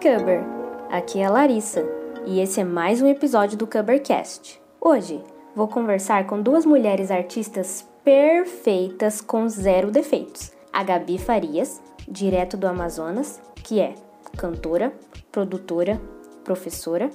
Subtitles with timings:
[0.00, 0.42] Cubber!
[0.90, 1.86] Aqui é a Larissa
[2.24, 4.58] e esse é mais um episódio do Cubbercast.
[4.80, 5.22] Hoje
[5.54, 10.52] vou conversar com duas mulheres artistas perfeitas com zero defeitos.
[10.72, 13.94] A Gabi Farias, direto do Amazonas, que é
[14.38, 14.90] cantora,
[15.30, 16.00] produtora,
[16.44, 17.10] professora,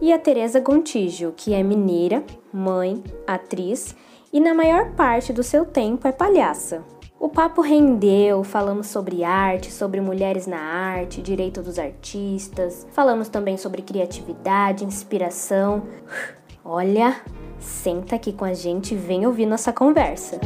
[0.00, 3.94] e a Teresa Gontijo, que é mineira, mãe, atriz
[4.32, 6.82] e na maior parte do seu tempo é palhaça.
[7.20, 13.58] O papo rendeu, falamos sobre arte, sobre mulheres na arte, direito dos artistas, falamos também
[13.58, 15.86] sobre criatividade, inspiração.
[16.64, 17.20] Olha,
[17.58, 20.40] senta aqui com a gente e vem ouvir nossa conversa.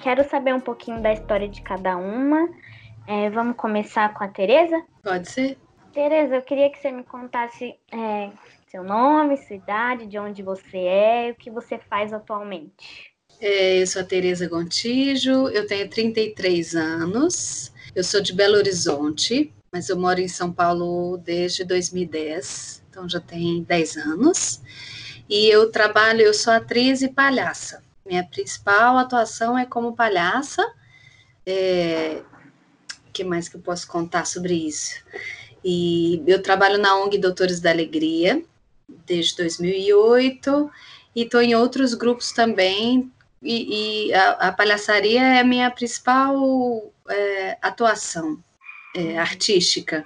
[0.00, 2.48] Quero saber um pouquinho da história de cada uma.
[3.06, 4.82] É, vamos começar com a Teresa?
[5.04, 5.56] Pode ser.
[5.92, 8.30] Tereza, eu queria que você me contasse é,
[8.66, 13.07] seu nome, sua idade, de onde você é e o que você faz atualmente.
[13.40, 19.52] É, eu sou a Tereza Gontijo, eu tenho 33 anos, eu sou de Belo Horizonte,
[19.70, 24.60] mas eu moro em São Paulo desde 2010, então já tem 10 anos.
[25.28, 27.82] E eu trabalho, eu sou atriz e palhaça.
[28.04, 30.66] Minha principal atuação é como palhaça.
[31.46, 32.22] É,
[33.06, 34.96] o que mais que eu posso contar sobre isso?
[35.62, 38.42] E eu trabalho na ONG Doutores da Alegria
[39.06, 40.70] desde 2008
[41.14, 43.12] e estou em outros grupos também.
[43.42, 48.42] E, e a, a, palhaçaria é a minha principal é, atuação
[48.94, 50.04] é, artística.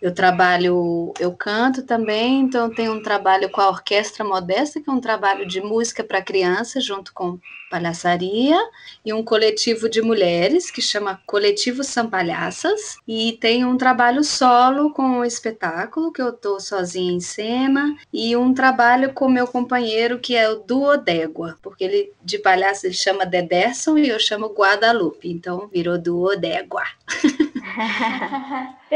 [0.00, 4.92] Eu trabalho, eu canto também, então tenho um trabalho com a Orquestra Modesta, que é
[4.92, 7.38] um trabalho de música para crianças, junto com
[7.70, 8.56] palhaçaria,
[9.04, 14.92] e um coletivo de mulheres que chama Coletivo São Palhaças, e tem um trabalho solo
[14.92, 19.46] com o um espetáculo, que eu estou sozinha em cena, e um trabalho com meu
[19.46, 24.18] companheiro, que é o Duo Dégua, porque ele de palhaço ele chama Dederson e eu
[24.20, 26.84] chamo Guadalupe, então virou Duo Dégua.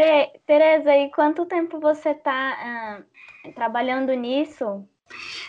[0.46, 3.04] Tereza, e quanto tempo você está
[3.46, 4.84] uh, trabalhando nisso?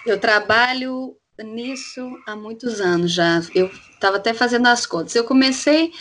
[0.05, 3.41] Eu trabalho nisso há muitos anos já.
[3.53, 5.15] Eu estava até fazendo as contas.
[5.15, 5.91] Eu comecei,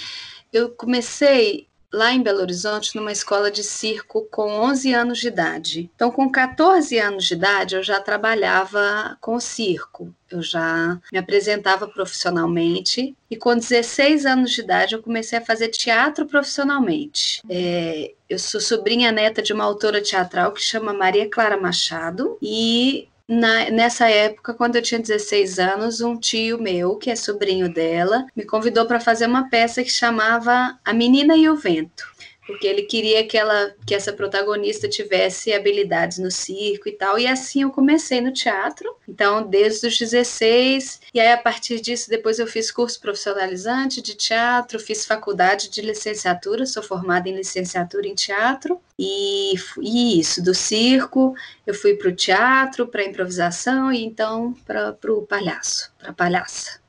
[0.53, 5.91] eu comecei lá em Belo Horizonte, numa escola de circo com 11 anos de idade.
[5.94, 10.15] Então, com 14 anos de idade, eu já trabalhava com circo.
[10.31, 15.69] Eu já me apresentava profissionalmente e com 16 anos de idade eu comecei a fazer
[15.69, 17.41] teatro profissionalmente.
[17.48, 23.09] É, eu sou sobrinha neta de uma autora teatral que chama Maria Clara Machado e
[23.28, 28.27] na, nessa época, quando eu tinha 16 anos, um tio meu, que é sobrinho dela,
[28.34, 32.17] me convidou para fazer uma peça que chamava A Menina e o Vento
[32.48, 37.19] porque ele queria que ela que essa protagonista tivesse habilidades no circo e tal.
[37.19, 38.97] E assim eu comecei no teatro.
[39.06, 44.14] Então, desde os 16, e aí a partir disso depois eu fiz curso profissionalizante de
[44.14, 48.80] teatro, fiz faculdade de licenciatura, sou formada em licenciatura em teatro.
[48.98, 51.34] E, e isso, do circo,
[51.66, 56.80] eu fui para o teatro, para improvisação e então para o palhaço, para palhaça.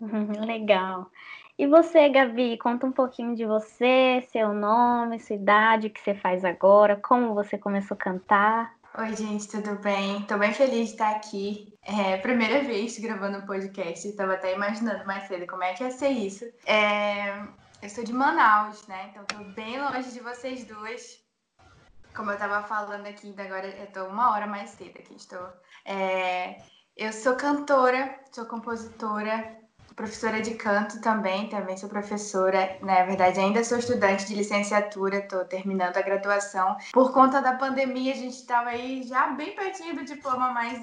[0.44, 1.08] Legal.
[1.58, 6.14] E você, Gabi, conta um pouquinho de você, seu nome, sua idade, o que você
[6.14, 8.76] faz agora, como você começou a cantar.
[8.96, 10.20] Oi, gente, tudo bem?
[10.20, 11.76] Estou bem feliz de estar aqui.
[11.82, 15.90] É primeira vez gravando um podcast, estava até imaginando mais cedo como é que ia
[15.90, 16.44] ser isso.
[16.64, 17.42] É...
[17.82, 19.08] Eu sou de Manaus, né?
[19.10, 21.18] Então estou bem longe de vocês duas.
[22.14, 25.16] Como eu estava falando aqui, agora eu estou uma hora mais cedo aqui.
[25.16, 25.48] Estou.
[25.84, 26.58] É...
[26.96, 29.58] Eu sou cantora, sou compositora,
[29.98, 32.78] professora de canto também, também sou professora.
[32.80, 36.76] Na verdade, ainda sou estudante de licenciatura, estou terminando a graduação.
[36.92, 40.80] Por conta da pandemia, a gente estava aí já bem pertinho do diploma, mas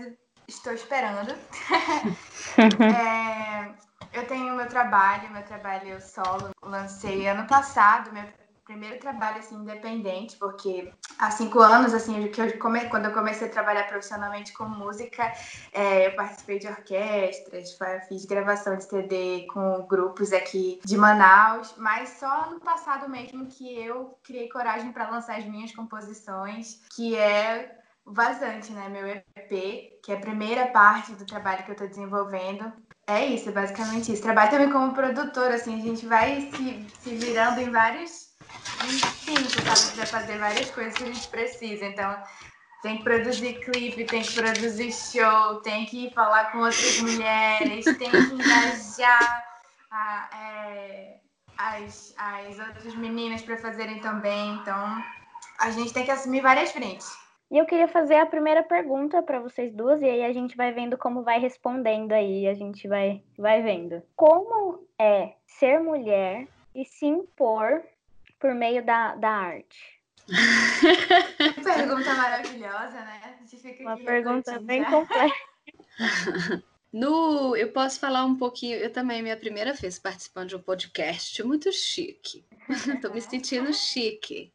[0.50, 1.31] estou esperando.
[2.94, 3.74] é,
[4.12, 8.24] eu tenho meu trabalho, meu trabalho solo, lancei ano passado, meu
[8.66, 13.48] primeiro trabalho assim independente, porque há cinco anos assim que eu come, quando eu comecei
[13.48, 15.31] a trabalhar profissionalmente com música,
[15.72, 17.78] é, eu participei de orquestras,
[18.09, 23.79] fiz gravação de CD com grupos aqui de Manaus, mas só ano passado mesmo que
[23.79, 30.12] eu criei coragem para lançar as minhas composições, que é Vazante, né, meu EP, que
[30.12, 32.72] é a primeira parte do trabalho que eu estou desenvolvendo.
[33.08, 34.22] É isso, é basicamente isso.
[34.22, 38.25] Trabalho também como produtora, assim, a gente vai se, se virando em vários
[38.85, 40.02] instinto, sabe?
[40.02, 41.85] De fazer várias coisas que a gente precisa.
[41.85, 42.17] Então,
[42.81, 48.11] tem que produzir clipe, tem que produzir show, tem que falar com outras mulheres, tem
[48.11, 49.46] que engajar
[49.90, 51.17] a, é,
[51.57, 54.55] as, as outras meninas para fazerem também.
[54.55, 55.03] Então,
[55.59, 57.11] a gente tem que assumir várias frentes.
[57.49, 60.72] E eu queria fazer a primeira pergunta para vocês duas, e aí a gente vai
[60.72, 64.02] vendo como vai respondendo aí, a gente vai, vai vendo.
[64.16, 67.84] Como é ser mulher e se impor
[68.40, 69.96] por meio da, da arte?
[71.64, 73.37] pergunta maravilhosa, né?
[73.82, 75.35] Uma pergunta bem complexa.
[76.96, 78.78] No, eu posso falar um pouquinho.
[78.78, 82.46] Eu também, minha primeira vez participando de um podcast, muito chique.
[82.96, 84.53] Estou me sentindo chique.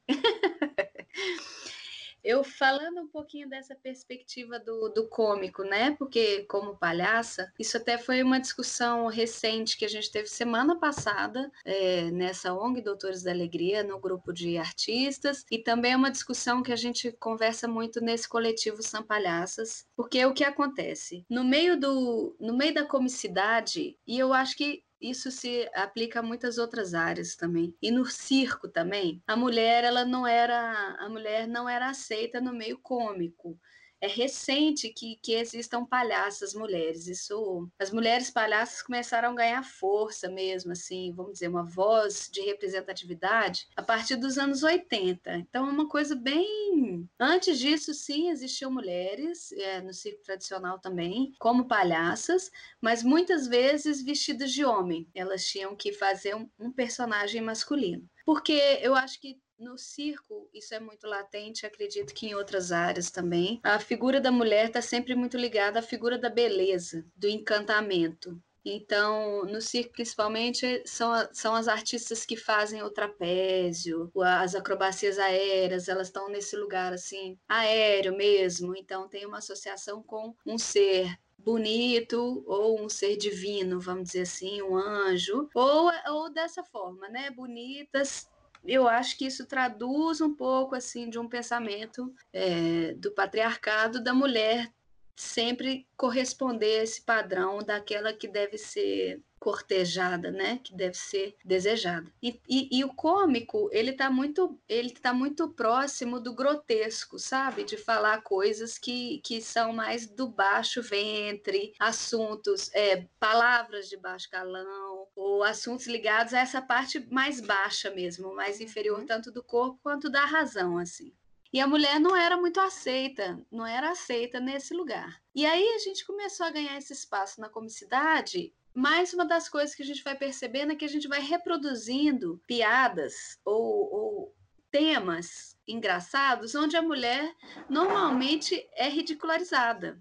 [2.23, 5.97] Eu falando um pouquinho dessa perspectiva do, do cômico, né?
[5.99, 11.51] Porque, como palhaça, isso até foi uma discussão recente que a gente teve semana passada
[11.65, 16.63] é, nessa ONG Doutores da Alegria, no grupo de artistas, e também é uma discussão
[16.63, 21.25] que a gente conversa muito nesse coletivo São Palhaças, porque o que acontece?
[21.29, 26.23] No meio, do, no meio da comicidade, e eu acho que isso se aplica a
[26.23, 27.75] muitas outras áreas também.
[27.81, 32.53] E no circo também, a mulher ela não era a mulher não era aceita no
[32.53, 33.59] meio cômico
[34.01, 37.07] é recente que, que existam palhaças mulheres.
[37.07, 42.41] Isso, as mulheres palhaças começaram a ganhar força mesmo, assim, vamos dizer, uma voz de
[42.41, 45.37] representatividade a partir dos anos 80.
[45.37, 47.09] Então é uma coisa bem.
[47.19, 52.51] Antes disso, sim, existiam mulheres é, no circo tradicional também, como palhaças,
[52.81, 55.09] mas muitas vezes vestidas de homem.
[55.15, 58.09] Elas tinham que fazer um, um personagem masculino.
[58.25, 63.11] Porque eu acho que no circo, isso é muito latente, acredito que em outras áreas
[63.11, 63.61] também.
[63.63, 68.41] A figura da mulher está sempre muito ligada à figura da beleza, do encantamento.
[68.65, 75.89] Então, no circo, principalmente, são, são as artistas que fazem o trapézio, as acrobacias aéreas,
[75.89, 78.77] elas estão nesse lugar assim, aéreo mesmo.
[78.77, 84.63] Então, tem uma associação com um ser bonito ou um ser divino, vamos dizer assim,
[84.63, 87.31] um anjo, ou, ou dessa forma, né?
[87.31, 88.29] Bonitas,
[88.65, 94.13] eu acho que isso traduz um pouco assim de um pensamento é, do patriarcado da
[94.13, 94.71] mulher
[95.17, 102.13] sempre corresponder a esse padrão daquela que deve ser cortejada, né, que deve ser desejada.
[102.23, 107.65] E, e, e o cômico, ele está muito, ele tá muito próximo do grotesco, sabe,
[107.65, 114.29] de falar coisas que, que são mais do baixo ventre, assuntos, é, palavras de baixo
[114.31, 119.07] calão, ou assuntos ligados a essa parte mais baixa mesmo, mais inferior uhum.
[119.07, 121.15] tanto do corpo quanto da razão, assim.
[121.53, 125.21] E a mulher não era muito aceita, não era aceita nesse lugar.
[125.35, 129.75] E aí a gente começou a ganhar esse espaço na comicidade mais uma das coisas
[129.75, 134.35] que a gente vai percebendo é que a gente vai reproduzindo piadas ou, ou
[134.71, 137.35] temas engraçados onde a mulher
[137.69, 140.01] normalmente é ridicularizada.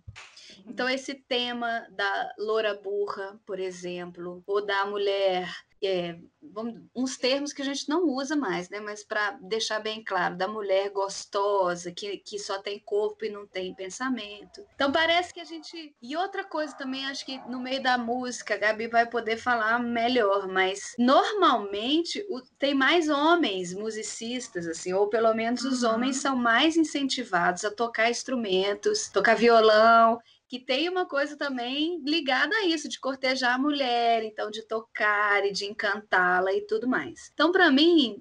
[0.66, 5.52] Então, esse tema da loura burra, por exemplo, ou da mulher
[5.82, 8.80] é, vamos, uns termos que a gente não usa mais, né?
[8.80, 13.48] Mas para deixar bem claro, da mulher gostosa, que, que só tem corpo e não
[13.48, 14.66] tem pensamento.
[14.76, 15.96] Então parece que a gente.
[16.02, 19.80] E outra coisa também, acho que no meio da música, a Gabi vai poder falar
[19.80, 25.94] melhor, mas normalmente o, tem mais homens musicistas, assim, ou pelo menos os uhum.
[25.94, 32.56] homens são mais incentivados a tocar instrumentos, tocar violão que tem uma coisa também ligada
[32.56, 37.30] a isso, de cortejar a mulher, então de tocar e de encantá-la e tudo mais.
[37.32, 38.20] Então, para mim,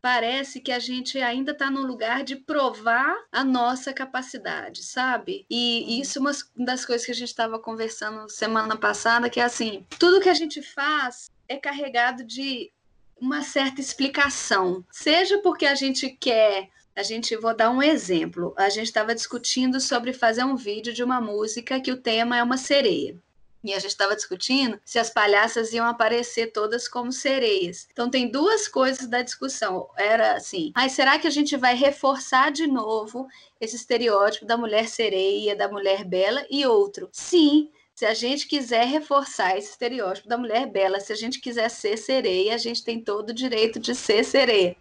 [0.00, 5.44] parece que a gente ainda está no lugar de provar a nossa capacidade, sabe?
[5.50, 9.44] E isso é uma das coisas que a gente estava conversando semana passada, que é
[9.44, 12.72] assim, tudo que a gente faz é carregado de
[13.20, 18.52] uma certa explicação, seja porque a gente quer a gente vou dar um exemplo.
[18.56, 22.42] A gente estava discutindo sobre fazer um vídeo de uma música que o tema é
[22.42, 23.16] uma sereia.
[23.62, 27.86] E a gente estava discutindo se as palhaças iam aparecer todas como sereias.
[27.92, 29.88] Então tem duas coisas da discussão.
[29.96, 33.28] Era assim: ai, será que a gente vai reforçar de novo
[33.60, 36.44] esse estereótipo da mulher sereia, da mulher bela?
[36.50, 41.16] E outro, sim, se a gente quiser reforçar esse estereótipo da mulher bela, se a
[41.16, 44.76] gente quiser ser sereia, a gente tem todo o direito de ser sereia.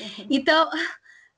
[0.00, 0.26] Uhum.
[0.30, 0.70] Então,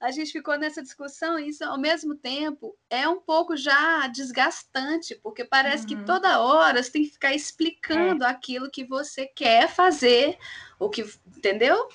[0.02, 5.14] a gente ficou nessa discussão e isso, ao mesmo tempo, é um pouco já desgastante,
[5.22, 5.88] porque parece uhum.
[5.90, 8.26] que toda hora você tem que ficar explicando é.
[8.26, 10.36] aquilo que você quer fazer,
[10.76, 11.88] o que, entendeu?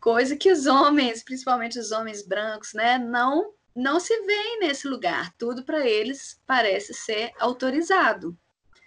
[0.00, 5.32] Coisa que os homens, principalmente os homens brancos, né, não não se veem nesse lugar.
[5.38, 8.36] Tudo para eles parece ser autorizado.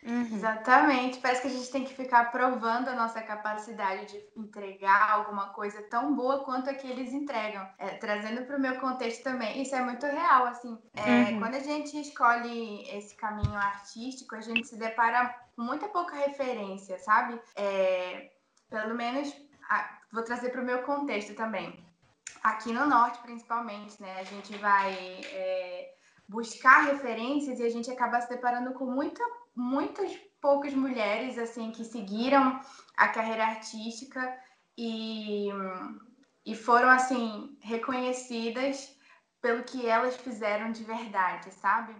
[0.05, 0.35] Uhum.
[0.35, 1.19] Exatamente.
[1.19, 5.81] Parece que a gente tem que ficar provando a nossa capacidade de entregar alguma coisa
[5.83, 7.67] tão boa quanto a que eles entregam.
[7.79, 10.45] É, trazendo para o meu contexto também, isso é muito real.
[10.45, 11.39] Assim, é, uhum.
[11.39, 16.99] quando a gente escolhe esse caminho artístico, a gente se depara com muita pouca referência,
[16.99, 17.41] sabe?
[17.55, 18.29] É,
[18.69, 19.35] pelo menos,
[19.69, 21.83] a, vou trazer para o meu contexto também.
[22.43, 24.19] Aqui no norte, principalmente, né?
[24.19, 25.95] A gente vai é,
[26.29, 29.23] buscar referências e a gente acaba se deparando com muita
[29.55, 32.59] muitas poucas mulheres assim que seguiram
[32.95, 34.37] a carreira artística
[34.77, 35.49] e
[36.45, 38.95] e foram assim reconhecidas
[39.41, 41.95] pelo que elas fizeram de verdade, sabe?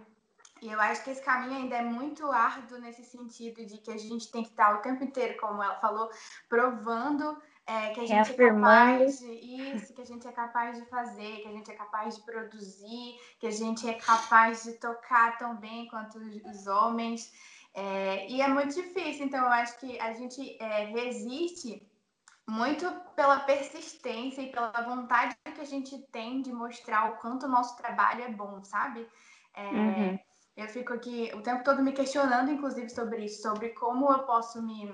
[0.62, 3.98] E eu acho que esse caminho ainda é muito árduo nesse sentido de que a
[3.98, 6.08] gente tem que estar o tempo inteiro, como ela falou,
[6.48, 10.86] provando é, que a gente é capaz de isso, que a gente é capaz de
[10.86, 15.36] fazer, que a gente é capaz de produzir, que a gente é capaz de tocar
[15.36, 17.32] tão bem quanto os homens.
[17.74, 21.86] É, e é muito difícil, então eu acho que a gente é, resiste
[22.48, 27.48] muito pela persistência e pela vontade que a gente tem de mostrar o quanto o
[27.48, 29.06] nosso trabalho é bom, sabe?
[29.52, 30.18] É, uhum.
[30.56, 34.62] Eu fico aqui o tempo todo me questionando, inclusive, sobre isso, sobre como eu posso
[34.62, 34.88] me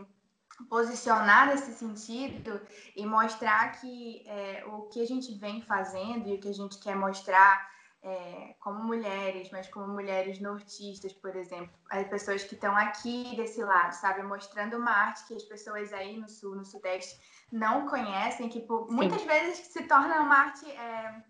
[0.69, 2.61] posicionar nesse sentido
[2.97, 6.79] e mostrar que é, o que a gente vem fazendo e o que a gente
[6.79, 7.71] quer mostrar
[8.03, 13.63] é, como mulheres, mas como mulheres nortistas, por exemplo, as pessoas que estão aqui desse
[13.63, 18.49] lado, sabe, mostrando uma arte que as pessoas aí no sul, no sudeste não conhecem,
[18.49, 21.23] que por, muitas vezes se torna uma arte é,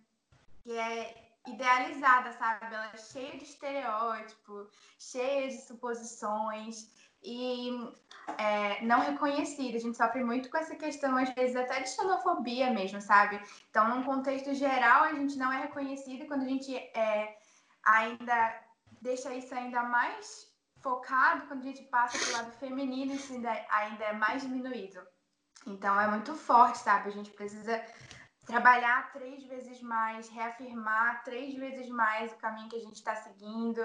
[0.62, 2.74] que é idealizada, sabe?
[2.74, 6.90] Ela é cheia de estereótipos, cheia de suposições
[7.23, 7.71] e
[8.38, 9.76] é, não reconhecida.
[9.76, 13.41] A gente sofre muito com essa questão, às vezes até de xenofobia mesmo, sabe?
[13.71, 17.37] Então, num contexto geral, a gente não é reconhecida quando a gente é,
[17.85, 18.61] ainda
[19.00, 20.50] deixa isso ainda mais
[20.81, 25.00] focado, quando a gente passa para o lado feminino, isso ainda, ainda é mais diminuído.
[25.67, 27.09] Então, é muito forte, sabe?
[27.09, 27.85] A gente precisa
[28.45, 33.81] trabalhar três vezes mais, reafirmar três vezes mais o caminho que a gente está seguindo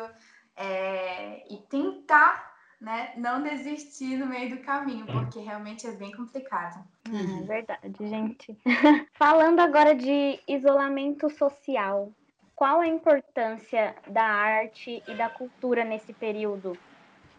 [0.55, 6.85] é, e tentar né, não desistir no meio do caminho, porque realmente é bem complicado.
[7.07, 8.57] É verdade, gente.
[9.17, 12.11] Falando agora de isolamento social,
[12.55, 16.73] qual a importância da arte e da cultura nesse período?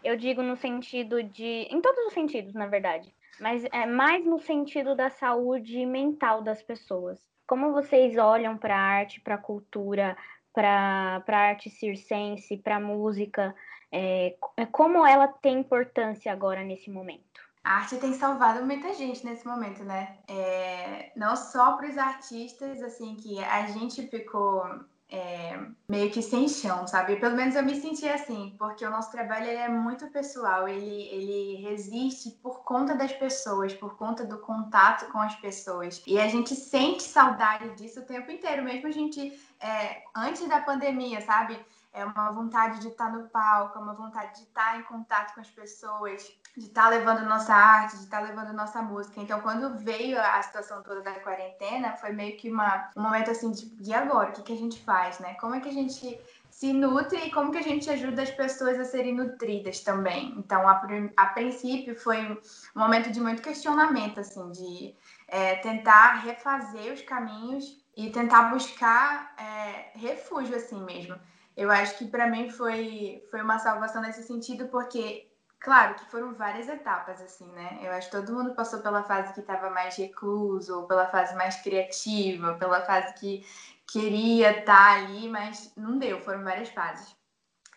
[0.02, 1.66] Eu digo no sentido de.
[1.71, 6.62] em todos os sentidos, na verdade, mas é mais no sentido da saúde mental das
[6.62, 7.18] pessoas.
[7.47, 10.16] Como vocês olham para a arte, para a cultura,
[10.52, 13.54] para a arte circense, para a música?
[13.90, 14.37] É,
[14.71, 17.40] como ela tem importância agora nesse momento?
[17.64, 20.18] A arte tem salvado muita gente nesse momento, né?
[20.26, 24.64] É, não só para os artistas, assim, que a gente ficou
[25.11, 27.16] é, meio que sem chão, sabe?
[27.16, 31.09] Pelo menos eu me senti assim, porque o nosso trabalho ele é muito pessoal, ele,
[31.09, 36.02] ele resiste por conta das pessoas, por conta do contato com as pessoas.
[36.07, 40.61] E a gente sente saudade disso o tempo inteiro, mesmo a gente, é, antes da
[40.61, 41.59] pandemia, sabe?
[41.92, 45.40] É uma vontade de estar no palco, é uma vontade de estar em contato com
[45.40, 46.23] as pessoas,
[46.57, 49.21] de estar levando nossa arte, de estar levando nossa música.
[49.21, 53.50] Então, quando veio a situação toda da quarentena, foi meio que uma, um momento assim
[53.50, 54.30] de, e agora?
[54.30, 55.35] O que, que a gente faz, né?
[55.35, 58.78] Como é que a gente se nutre e como que a gente ajuda as pessoas
[58.78, 60.35] a serem nutridas também?
[60.37, 60.83] Então, a,
[61.16, 62.38] a princípio, foi um
[62.75, 64.95] momento de muito questionamento, assim, de
[65.26, 71.18] é, tentar refazer os caminhos e tentar buscar é, refúgio, assim mesmo
[71.58, 76.32] eu acho que para mim foi, foi uma salvação nesse sentido, porque, claro, que foram
[76.32, 77.80] várias etapas, assim, né?
[77.82, 81.34] Eu acho que todo mundo passou pela fase que estava mais recluso, ou pela fase
[81.34, 83.44] mais criativa, pela fase que
[83.88, 87.12] queria estar tá ali, mas não deu, foram várias fases.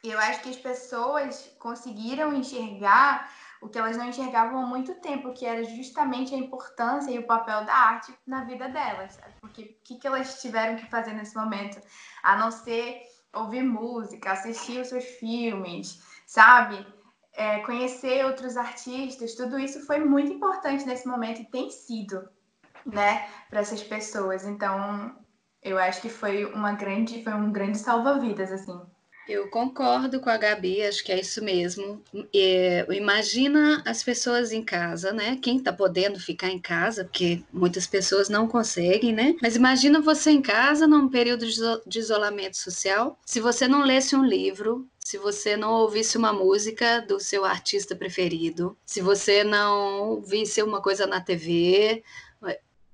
[0.03, 5.33] Eu acho que as pessoas conseguiram enxergar o que elas não enxergavam há muito tempo,
[5.33, 9.13] que era justamente a importância e o papel da arte na vida delas.
[9.13, 9.33] Sabe?
[9.41, 11.81] Porque o que, que elas tiveram que fazer nesse momento?
[12.21, 13.01] A não ser
[13.33, 16.85] ouvir música, assistir os seus filmes, sabe?
[17.33, 22.27] É, conhecer outros artistas, tudo isso foi muito importante nesse momento e tem sido,
[22.85, 24.45] né, para essas pessoas.
[24.45, 25.15] Então,
[25.61, 28.79] eu acho que foi uma grande, foi um grande salva-vidas, assim.
[29.31, 32.03] Eu concordo com a Gabi, acho que é isso mesmo.
[32.35, 35.39] É, imagina as pessoas em casa, né?
[35.41, 39.33] Quem tá podendo ficar em casa, porque muitas pessoas não conseguem, né?
[39.41, 41.45] Mas imagina você em casa num período
[41.87, 43.17] de isolamento social.
[43.25, 47.95] Se você não lesse um livro, se você não ouvisse uma música do seu artista
[47.95, 52.03] preferido, se você não visse uma coisa na TV,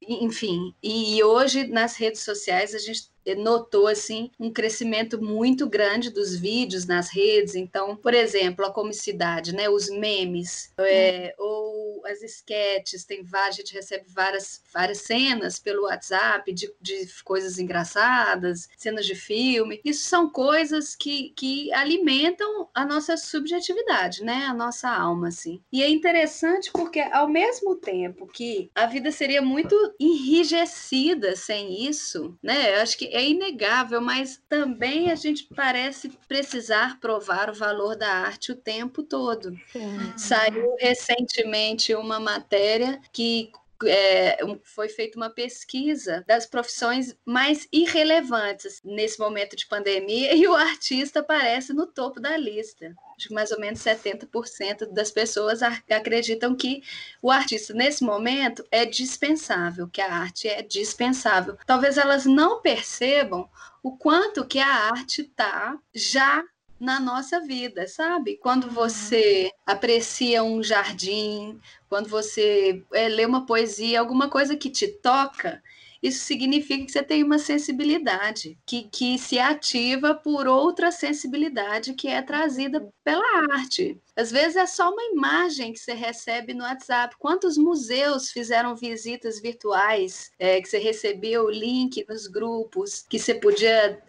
[0.08, 0.74] enfim.
[0.82, 6.86] E hoje nas redes sociais a gente notou assim um crescimento muito grande dos vídeos
[6.86, 7.56] nas redes.
[7.56, 13.60] Então, por exemplo, a comicidade, né, os memes, é, ou as sketches, tem várias, a
[13.60, 19.82] gente recebe várias, várias cenas pelo WhatsApp de, de coisas engraçadas, cenas de filme.
[19.84, 25.62] Isso são coisas que, que alimentam a nossa subjetividade, né, a nossa alma, assim.
[25.72, 32.38] E é interessante porque ao mesmo tempo que a vida seria muito enrijecida sem isso,
[32.42, 32.76] né?
[32.76, 38.10] Eu acho que é inegável, mas também a gente parece precisar provar o valor da
[38.10, 39.58] arte o tempo todo.
[40.16, 43.52] Saiu recentemente uma matéria que
[43.86, 50.56] é, foi feita uma pesquisa das profissões mais irrelevantes nesse momento de pandemia e o
[50.56, 52.96] artista aparece no topo da lista.
[53.18, 56.84] Acho que mais ou menos 70% das pessoas acreditam que
[57.22, 61.58] o artista, nesse momento, é dispensável, que a arte é dispensável.
[61.66, 63.50] Talvez elas não percebam
[63.82, 66.44] o quanto que a arte está já
[66.80, 68.38] na nossa vida, sabe?
[68.38, 68.74] Quando uhum.
[68.74, 71.60] você aprecia um jardim,
[71.90, 75.64] quando você é, lê uma poesia, alguma coisa que te toca,
[76.02, 82.08] isso significa que você tem uma sensibilidade que, que se ativa por outra sensibilidade que
[82.08, 84.00] é trazida pela arte.
[84.18, 87.16] Às vezes é só uma imagem que você recebe no WhatsApp.
[87.20, 93.36] Quantos museus fizeram visitas virtuais é, que você recebeu o link nos grupos, que você
[93.36, 94.02] podia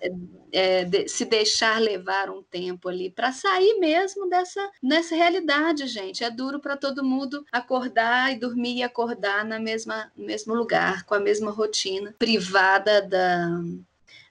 [0.50, 6.25] é, de, se deixar levar um tempo ali para sair mesmo dessa nessa realidade, gente.
[6.25, 11.05] É duro para todo mundo acordar e dormir e acordar na mesma no mesmo lugar,
[11.05, 13.61] com a mesma rotina, privada da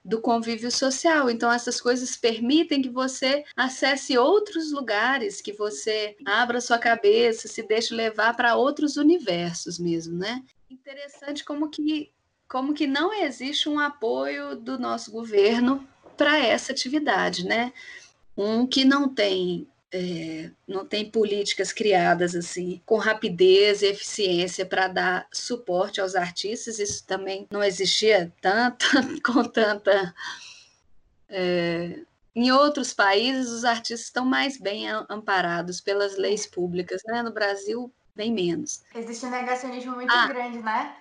[0.08, 1.28] do convívio social.
[1.28, 7.62] Então, essas coisas permitem que você acesse outros lugares, que você abra sua cabeça, se
[7.62, 10.42] deixe levar para outros universos mesmo, né?
[10.70, 12.10] Interessante como que,
[12.48, 15.86] como que não existe um apoio do nosso governo
[16.16, 17.70] para essa atividade, né?
[18.34, 24.88] Um que não tem é, não tem políticas criadas assim com rapidez e eficiência para
[24.88, 26.78] dar suporte aos artistas.
[26.78, 28.86] Isso também não existia tanto
[29.24, 30.14] com tanta.
[31.28, 32.00] É,
[32.34, 37.22] em outros países, os artistas estão mais bem amparados pelas leis públicas, né?
[37.22, 38.82] No Brasil, bem menos.
[38.94, 40.94] Existe um negacionismo muito ah, grande, né?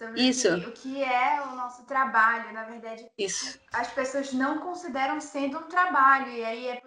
[0.00, 0.48] Sobre Isso.
[0.48, 2.52] O, que, o que é o nosso trabalho.
[2.54, 3.60] Na verdade, Isso.
[3.70, 6.32] as pessoas não consideram sendo um trabalho.
[6.32, 6.82] E aí é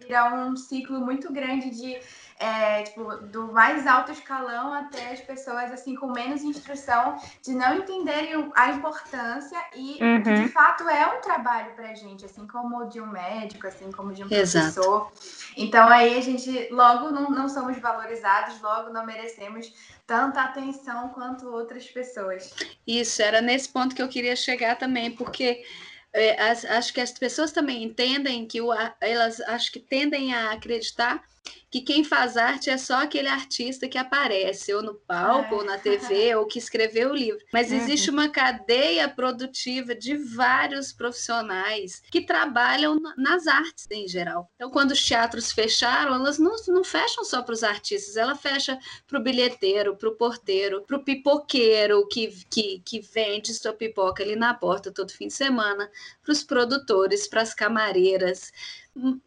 [0.00, 2.00] virar um ciclo muito grande de
[2.38, 7.78] é, tipo, do mais alto escalão até as pessoas assim com menos instrução, de não
[7.78, 10.22] entenderem a importância e uhum.
[10.22, 13.66] que de fato é um trabalho para a gente, assim como o de um médico,
[13.66, 14.74] assim como de um Exato.
[14.74, 15.12] professor.
[15.56, 19.72] Então aí a gente logo não, não somos valorizados, logo não merecemos
[20.06, 22.54] tanta atenção quanto outras pessoas.
[22.86, 25.64] Isso, era nesse ponto que eu queria chegar também, porque
[26.12, 30.52] é, as, acho que as pessoas também entendem que o, elas acho que tendem a
[30.52, 31.22] acreditar
[31.70, 35.58] que quem faz arte é só aquele artista que aparece ou no palco é.
[35.58, 37.44] ou na TV ou que escreveu o livro.
[37.52, 37.76] Mas uhum.
[37.76, 44.50] existe uma cadeia produtiva de vários profissionais que trabalham nas artes em geral.
[44.54, 48.78] Então, quando os teatros fecharam, elas não, não fecham só para os artistas, ela fecha
[49.06, 54.22] para o bilheteiro, para o porteiro, para o pipoqueiro que, que, que vende sua pipoca
[54.22, 55.90] ali na porta todo fim de semana,
[56.22, 58.52] para os produtores, para as camareiras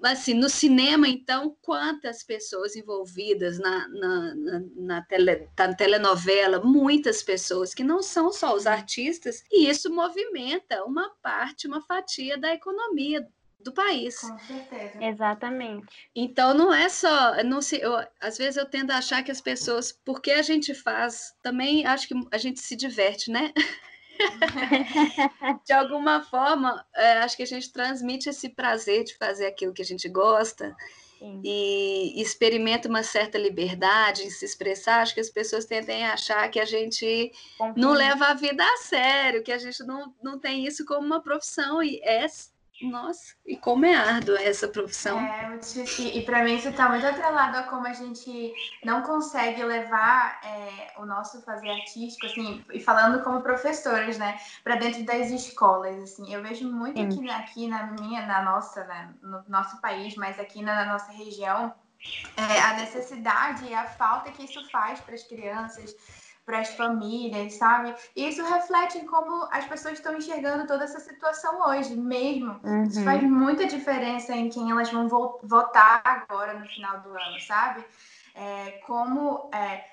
[0.04, 7.22] assim, no cinema, então, quantas pessoas envolvidas na, na, na, na, tele, na telenovela, muitas
[7.22, 12.54] pessoas que não são só os artistas, e isso movimenta uma parte, uma fatia da
[12.54, 13.28] economia
[13.60, 14.20] do país.
[14.22, 15.04] Com certeza.
[15.04, 16.10] Exatamente.
[16.16, 19.42] Então não é só, não se, eu, às vezes eu tendo a achar que as
[19.42, 23.54] pessoas, porque a gente faz, também acho que a gente se diverte, né?
[25.66, 29.82] de alguma forma, é, acho que a gente transmite esse prazer de fazer aquilo que
[29.82, 30.76] a gente gosta
[31.18, 31.42] Sim.
[31.44, 35.02] e experimenta uma certa liberdade em se expressar.
[35.02, 37.32] Acho que as pessoas tendem a achar que a gente
[37.76, 41.22] não leva a vida a sério, que a gente não, não tem isso como uma
[41.22, 42.26] profissão, e é
[42.82, 45.20] nossa, e como é árdua essa profissão.
[45.20, 46.08] É muito difícil.
[46.14, 50.94] E para mim isso está muito atrelado a como a gente não consegue levar é,
[50.98, 56.34] o nosso fazer artístico, assim, e falando como professores, né, para dentro das escolas, assim.
[56.34, 60.62] Eu vejo muito aqui, aqui na minha, na nossa, né, no nosso país, mas aqui
[60.62, 61.74] na nossa região,
[62.38, 65.94] é, a necessidade e a falta que isso faz para as crianças
[66.50, 67.94] para as famílias, sabe?
[68.16, 72.60] E isso reflete em como as pessoas estão enxergando toda essa situação hoje mesmo.
[72.64, 72.84] Uhum.
[72.84, 75.08] Isso faz muita diferença em quem elas vão
[75.44, 77.86] votar agora no final do ano, sabe?
[78.34, 79.86] É, como é,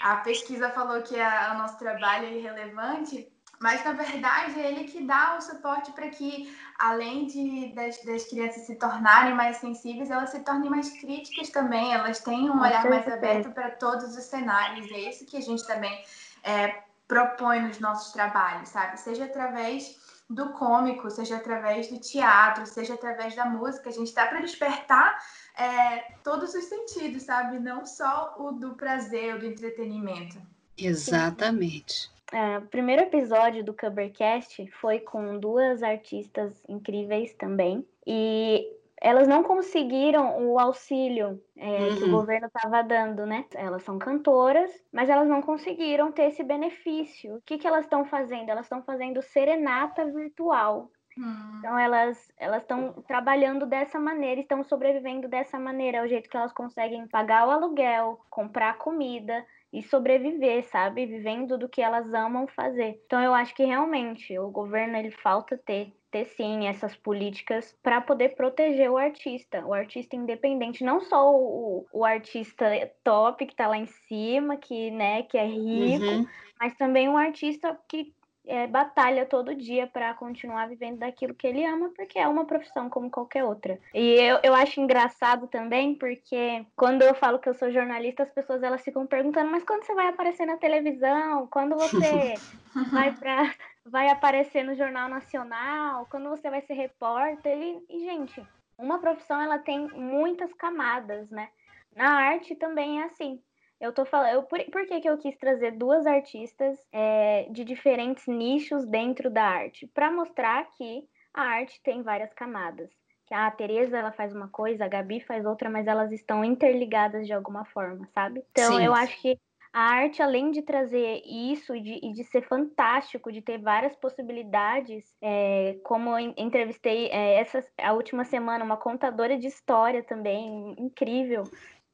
[0.00, 3.28] a pesquisa falou que a, o nosso trabalho é irrelevante,
[3.60, 8.24] mas na verdade é ele que dá o suporte para que, além de das, das,
[8.24, 12.88] crianças se tornarem mais sensíveis, elas se tornem mais críticas também, elas têm um olhar
[12.88, 14.86] mais aberto para todos os cenários.
[14.90, 16.04] E é isso que a gente também
[16.42, 18.98] é, propõe nos nossos trabalhos, sabe?
[18.98, 24.26] Seja através do cômico, seja através do teatro, seja através da música, a gente está
[24.26, 25.18] para despertar
[25.56, 27.58] é, todos os sentidos, sabe?
[27.58, 30.40] Não só o do prazer, o do entretenimento.
[30.76, 32.10] Exatamente.
[32.34, 37.86] É, o primeiro episódio do Covercast foi com duas artistas incríveis também.
[38.04, 38.66] E
[39.00, 41.96] elas não conseguiram o auxílio é, uhum.
[41.96, 42.10] que o uhum.
[42.10, 43.44] governo estava dando, né?
[43.54, 47.36] Elas são cantoras, mas elas não conseguiram ter esse benefício.
[47.36, 48.48] O que, que elas estão fazendo?
[48.48, 50.90] Elas estão fazendo serenata virtual.
[51.16, 51.58] Hum.
[51.58, 56.36] Então elas elas estão trabalhando dessa maneira, estão sobrevivendo dessa maneira, é o jeito que
[56.36, 61.04] elas conseguem pagar o aluguel, comprar comida e sobreviver, sabe?
[61.04, 63.02] Vivendo do que elas amam fazer.
[63.04, 68.00] Então eu acho que realmente o governo ele falta ter ter sim essas políticas para
[68.00, 72.64] poder proteger o artista, o artista independente, não só o, o artista
[73.02, 76.26] top que está lá em cima, que né, que é rico, uhum.
[76.60, 78.14] mas também um artista que
[78.46, 82.90] é, batalha todo dia para continuar vivendo daquilo que ele ama, porque é uma profissão
[82.90, 83.78] como qualquer outra.
[83.92, 88.30] E eu, eu acho engraçado também, porque quando eu falo que eu sou jornalista, as
[88.30, 91.46] pessoas elas ficam perguntando, mas quando você vai aparecer na televisão?
[91.46, 92.34] Quando você
[92.92, 93.54] vai para
[93.86, 96.06] vai aparecer no Jornal Nacional?
[96.10, 97.56] Quando você vai ser repórter?
[97.56, 98.42] E, e, gente,
[98.78, 101.48] uma profissão ela tem muitas camadas, né?
[101.94, 103.40] Na arte também é assim.
[103.80, 104.32] Eu tô falando.
[104.32, 109.30] Eu, por, por que, que eu quis trazer duas artistas é, de diferentes nichos dentro
[109.30, 109.86] da arte?
[109.88, 112.90] Para mostrar que a arte tem várias camadas.
[113.26, 117.26] Que a Tereza ela faz uma coisa, a Gabi faz outra, mas elas estão interligadas
[117.26, 118.44] de alguma forma, sabe?
[118.52, 118.84] Então Sim.
[118.84, 119.38] eu acho que
[119.74, 125.04] a arte, além de trazer isso e de, de ser fantástico, de ter várias possibilidades,
[125.20, 131.42] é, como eu entrevistei é, essa, a última semana uma contadora de história também, incrível,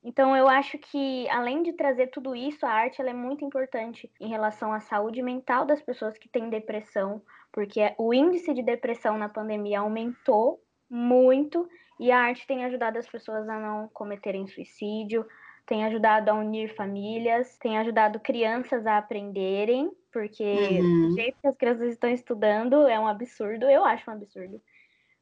[0.02, 4.28] então, eu acho que, além de trazer tudo isso, a arte é muito importante em
[4.28, 9.28] relação à saúde mental das pessoas que têm depressão, porque o índice de depressão na
[9.28, 15.26] pandemia aumentou muito e a arte tem ajudado as pessoas a não cometerem suicídio,
[15.66, 20.42] tem ajudado a unir famílias, tem ajudado crianças a aprenderem, porque
[20.80, 21.08] uhum.
[21.08, 24.60] o jeito que as crianças estão estudando é um absurdo, eu acho um absurdo.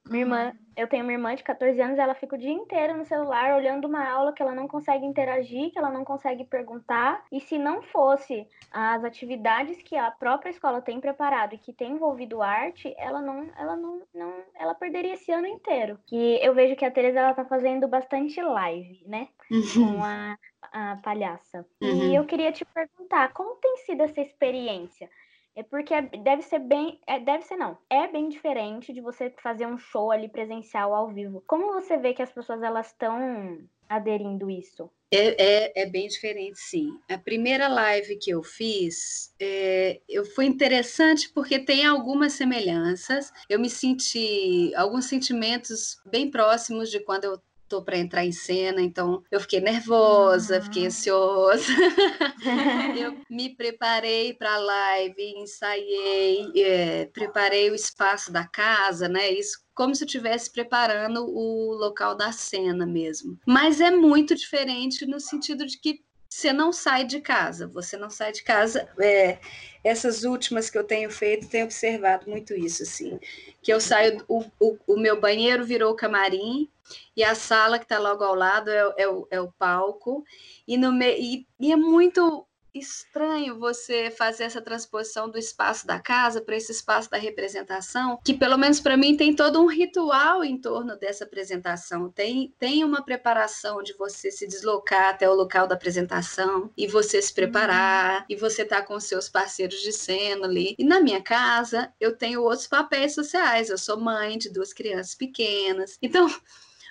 [0.08, 3.04] Minha irmã, eu tenho uma irmã de 14 anos, ela fica o dia inteiro no
[3.04, 7.24] celular olhando uma aula que ela não consegue interagir, que ela não consegue perguntar.
[7.32, 11.92] E se não fosse as atividades que a própria escola tem preparado e que tem
[11.92, 15.98] envolvido arte, ela não, ela não, não ela perderia esse ano inteiro.
[16.10, 19.28] E eu vejo que a Teresa ela tá fazendo bastante live, né?
[19.50, 19.96] Uhum.
[19.96, 20.38] Com a,
[20.72, 21.66] a palhaça.
[21.82, 22.10] Uhum.
[22.10, 25.10] E eu queria te perguntar, como tem sido essa experiência?
[25.58, 27.00] É porque é, deve ser bem.
[27.04, 27.76] É, deve ser não.
[27.90, 31.42] É bem diferente de você fazer um show ali presencial ao vivo.
[31.48, 34.88] Como você vê que as pessoas elas estão aderindo isso?
[35.10, 36.90] É, é, é, bem diferente, sim.
[37.10, 43.32] A primeira live que eu fiz é, eu foi interessante porque tem algumas semelhanças.
[43.48, 48.80] Eu me senti alguns sentimentos bem próximos de quando eu tô para entrar em cena,
[48.80, 51.64] então eu fiquei nervosa, fiquei ansiosa.
[52.98, 59.30] eu me preparei para a live, ensaiei, é, preparei o espaço da casa, né?
[59.30, 63.38] Isso como se eu estivesse preparando o local da cena mesmo.
[63.46, 68.10] Mas é muito diferente no sentido de que você não sai de casa, você não
[68.10, 68.88] sai de casa.
[69.00, 69.38] É,
[69.84, 73.18] essas últimas que eu tenho feito, tenho observado muito isso, assim.
[73.62, 76.68] Que eu saio, o, o, o meu banheiro virou camarim,
[77.16, 80.24] e a sala que está logo ao lado é, é, o, é o palco,
[80.66, 85.98] e, no me, e, e é muito estranho você fazer essa transposição do espaço da
[85.98, 90.44] casa para esse espaço da representação, que pelo menos para mim tem todo um ritual
[90.44, 92.10] em torno dessa apresentação.
[92.10, 97.20] Tem, tem uma preparação de você se deslocar até o local da apresentação e você
[97.20, 98.26] se preparar, uhum.
[98.28, 100.74] e você tá com seus parceiros de cena ali.
[100.78, 103.70] E na minha casa, eu tenho outros papéis sociais.
[103.70, 105.98] Eu sou mãe de duas crianças pequenas.
[106.02, 106.28] Então,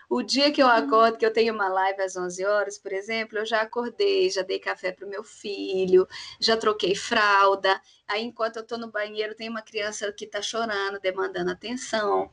[0.09, 0.71] o dia que eu uhum.
[0.71, 4.41] acordo, que eu tenho uma live às 11 horas, por exemplo, eu já acordei, já
[4.41, 6.07] dei café para o meu filho,
[6.39, 7.81] já troquei fralda.
[8.07, 12.31] Aí, enquanto eu estou no banheiro, tem uma criança que está chorando, demandando atenção.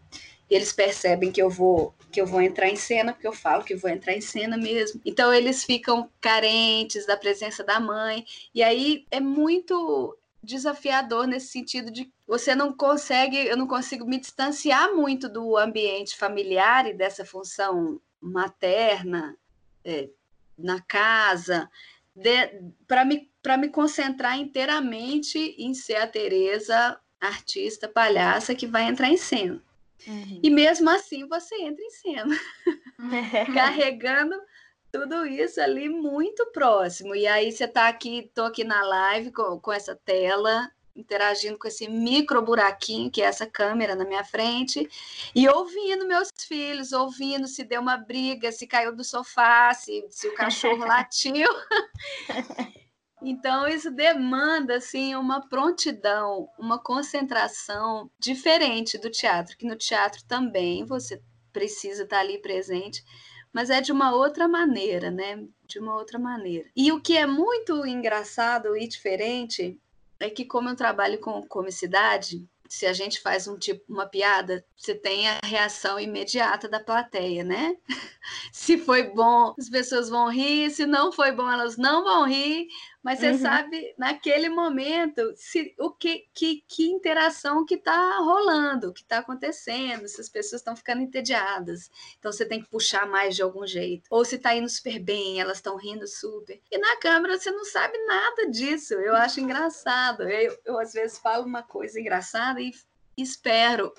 [0.48, 3.74] Eles percebem que eu vou que eu vou entrar em cena, porque eu falo que
[3.74, 5.00] vou entrar em cena mesmo.
[5.04, 8.24] Então eles ficam carentes da presença da mãe.
[8.54, 14.18] E aí é muito desafiador nesse sentido de você não consegue, eu não consigo me
[14.18, 19.36] distanciar muito do ambiente familiar e dessa função materna
[19.84, 20.08] é,
[20.56, 21.70] na casa,
[22.86, 29.16] para me, me concentrar inteiramente em ser a Tereza, artista, palhaça, que vai entrar em
[29.16, 29.62] cena.
[30.06, 30.40] Uhum.
[30.42, 32.38] E mesmo assim você entra em cena,
[33.54, 34.40] carregando
[34.92, 37.14] tudo isso ali muito próximo.
[37.14, 41.66] E aí você está aqui, estou aqui na live com, com essa tela, interagindo com
[41.66, 44.88] esse micro buraquinho que é essa câmera na minha frente
[45.34, 50.28] e ouvindo meus filhos, ouvindo se deu uma briga, se caiu do sofá, se, se
[50.28, 51.48] o cachorro latiu.
[53.26, 60.84] Então isso demanda assim uma prontidão, uma concentração diferente do teatro, que no teatro também
[60.84, 63.02] você precisa estar ali presente,
[63.50, 65.42] mas é de uma outra maneira, né?
[65.64, 66.68] De uma outra maneira.
[66.76, 69.80] E o que é muito engraçado e diferente
[70.24, 74.64] é que, como eu trabalho com comicidade, se a gente faz um tipo uma piada,
[74.76, 77.76] você tem a reação imediata da plateia, né?
[78.52, 82.66] se foi bom, as pessoas vão rir, se não foi bom, elas não vão rir,
[83.04, 83.38] mas você uhum.
[83.38, 89.18] sabe naquele momento se o que que, que interação que está rolando, o que está
[89.18, 91.90] acontecendo, se as pessoas estão ficando entediadas.
[92.18, 94.06] Então você tem que puxar mais de algum jeito.
[94.10, 96.58] Ou se está indo super bem, elas estão rindo super.
[96.72, 98.94] E na câmera você não sabe nada disso.
[98.94, 100.22] Eu acho engraçado.
[100.22, 102.72] Eu, eu às vezes falo uma coisa engraçada e
[103.16, 103.92] espero.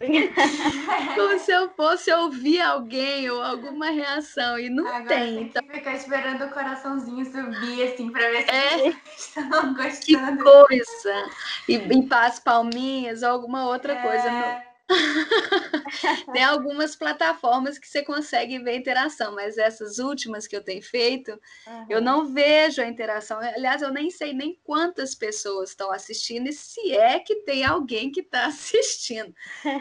[1.14, 4.58] Como se eu fosse ouvir alguém ou alguma reação.
[4.58, 5.34] E não Agora tem.
[5.34, 5.62] tem então...
[5.62, 8.88] que ficar esperando o coraçãozinho subir, assim, para ver se é...
[9.16, 10.36] estão gostando.
[10.36, 11.30] Que coisa!
[11.68, 14.02] E em paz palminhas ou alguma outra é...
[14.02, 14.73] coisa.
[16.32, 21.30] tem algumas plataformas que você consegue ver interação, mas essas últimas que eu tenho feito,
[21.66, 21.86] uhum.
[21.88, 23.38] eu não vejo a interação.
[23.38, 28.10] Aliás, eu nem sei nem quantas pessoas estão assistindo e se é que tem alguém
[28.10, 29.34] que está assistindo.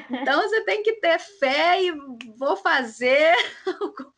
[0.09, 1.91] Então você tem que ter fé e
[2.37, 3.33] vou fazer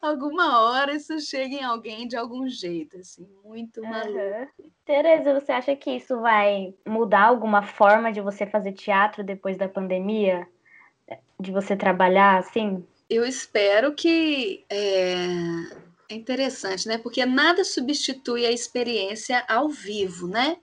[0.00, 4.18] alguma hora isso chega em alguém de algum jeito, assim, muito maluco.
[4.18, 4.70] Uhum.
[4.84, 9.68] Tereza, você acha que isso vai mudar alguma forma de você fazer teatro depois da
[9.68, 10.46] pandemia?
[11.38, 12.86] De você trabalhar assim?
[13.08, 15.14] Eu espero que é...
[16.08, 16.98] é interessante, né?
[16.98, 20.58] Porque nada substitui a experiência ao vivo, né?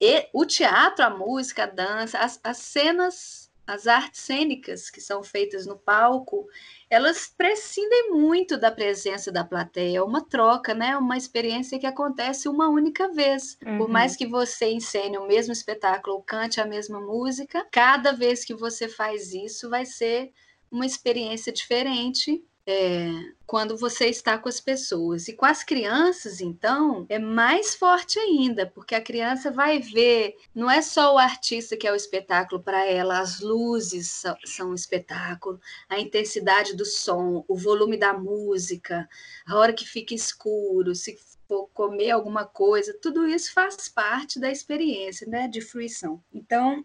[0.00, 5.22] E o teatro, a música, a dança, as, as cenas, as artes cênicas que são
[5.22, 6.46] feitas no palco,
[6.90, 10.96] elas prescindem muito da presença da plateia, é uma troca, né?
[10.96, 13.56] Uma experiência que acontece uma única vez.
[13.64, 13.78] Uhum.
[13.78, 18.44] Por mais que você encene o mesmo espetáculo ou cante a mesma música, cada vez
[18.44, 20.32] que você faz isso vai ser
[20.70, 23.10] uma experiência diferente é,
[23.46, 25.28] quando você está com as pessoas.
[25.28, 30.70] E com as crianças, então, é mais forte ainda, porque a criança vai ver, não
[30.70, 34.74] é só o artista que é o espetáculo para ela, as luzes são, são o
[34.74, 39.08] espetáculo, a intensidade do som, o volume da música,
[39.46, 44.50] a hora que fica escuro, se for comer alguma coisa, tudo isso faz parte da
[44.50, 46.22] experiência, né, de fruição.
[46.32, 46.82] Então,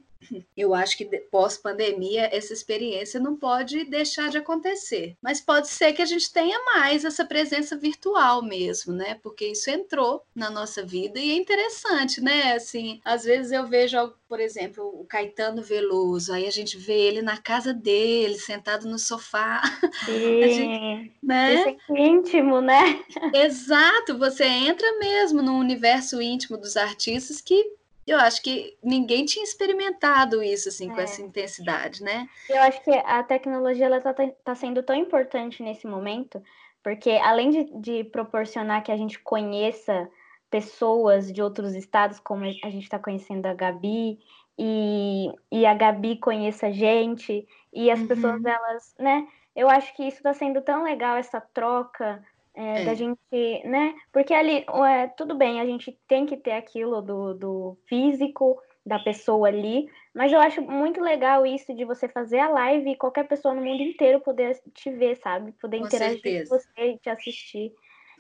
[0.55, 5.15] eu acho que pós-pandemia essa experiência não pode deixar de acontecer.
[5.21, 9.19] Mas pode ser que a gente tenha mais essa presença virtual mesmo, né?
[9.21, 12.53] Porque isso entrou na nossa vida e é interessante, né?
[12.53, 17.21] Assim, às vezes eu vejo, por exemplo, o Caetano Veloso, aí a gente vê ele
[17.21, 19.61] na casa dele, sentado no sofá.
[20.05, 20.41] Sim.
[20.47, 21.55] Gente, né?
[21.55, 23.03] Isso é íntimo, né?
[23.33, 27.77] Exato, você entra mesmo no universo íntimo dos artistas que
[28.07, 30.93] eu acho que ninguém tinha experimentado isso assim é.
[30.93, 32.27] com essa intensidade, né?
[32.49, 36.41] Eu acho que a tecnologia ela tá, tá sendo tão importante nesse momento,
[36.81, 40.09] porque além de, de proporcionar que a gente conheça
[40.49, 44.19] pessoas de outros estados, como a gente está conhecendo a Gabi,
[44.57, 48.07] e, e a Gabi conheça a gente, e as uhum.
[48.07, 49.27] pessoas, elas, né?
[49.55, 52.23] Eu acho que isso está sendo tão legal, essa troca,
[52.57, 52.85] é, é.
[52.85, 53.19] Da gente,
[53.65, 53.93] né?
[54.11, 58.97] Porque ali, é, tudo bem, a gente tem que ter aquilo do, do físico da
[58.97, 63.27] pessoa ali, mas eu acho muito legal isso de você fazer a live e qualquer
[63.27, 65.51] pessoa no mundo inteiro poder te ver, sabe?
[65.61, 66.49] Poder com interagir certeza.
[66.49, 67.73] com você e te assistir.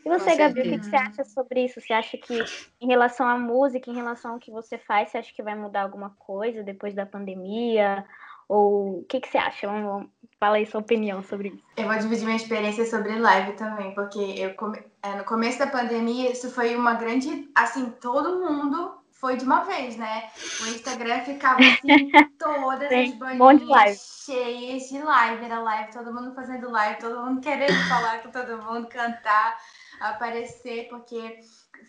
[0.05, 0.75] E você, com Gabi, certeza.
[0.75, 1.81] o que você acha sobre isso?
[1.81, 2.39] Você acha que,
[2.79, 5.81] em relação à música, em relação ao que você faz, você acha que vai mudar
[5.81, 8.05] alguma coisa depois da pandemia?
[8.47, 9.67] Ou o que, que você acha?
[9.67, 10.07] Vamos,
[10.39, 11.63] fala aí sua opinião sobre isso.
[11.75, 14.81] Eu vou dividir minha experiência sobre live também, porque eu come...
[15.03, 17.49] É, no começo da pandemia isso foi uma grande.
[17.53, 20.29] Assim, todo mundo foi de uma vez, né?
[20.61, 25.45] O Instagram ficava assim, todas Sim, as banheiras cheias de live.
[25.45, 29.57] Era live, todo mundo fazendo live, todo mundo querendo falar com todo mundo, cantar,
[29.99, 31.39] aparecer, porque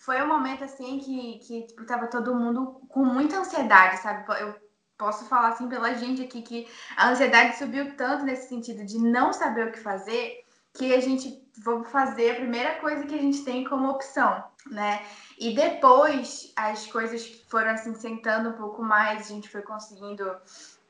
[0.05, 4.25] foi um momento assim que, que tipo, tava todo mundo com muita ansiedade, sabe?
[4.41, 4.68] Eu
[4.99, 9.33] posso falar assim pela gente aqui que a ansiedade subiu tanto nesse sentido de não
[9.33, 13.43] saber o que fazer que a gente vamos fazer a primeira coisa que a gente
[13.45, 15.05] tem como opção, né?
[15.39, 20.31] E depois as coisas foram assim sentando um pouco mais, a gente foi conseguindo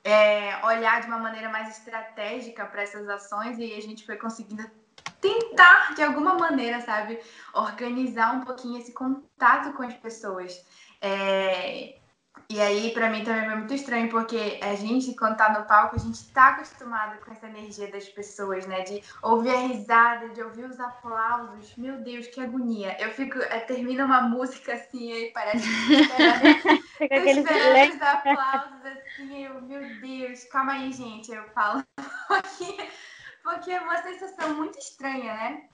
[0.04, 4.68] é, olhar de uma maneira mais estratégica para essas ações e a gente foi conseguindo
[5.20, 7.18] tentar de alguma maneira, sabe,
[7.54, 10.64] organizar um pouquinho esse contato com as pessoas.
[11.00, 11.97] É,
[12.50, 15.96] e aí, para mim, também é muito estranho, porque a gente, quando tá no palco,
[15.96, 18.80] a gente tá acostumado com essa energia das pessoas, né?
[18.82, 21.76] De ouvir a risada, de ouvir os aplausos.
[21.76, 22.96] Meu Deus, que agonia.
[22.98, 29.44] Eu fico, é, termina uma música assim, aí parece que tô esperando os aplausos assim,
[29.44, 31.84] eu, meu Deus, calma aí, gente, eu falo
[32.28, 32.88] pouquinho
[33.42, 35.68] porque é uma sensação muito estranha, né?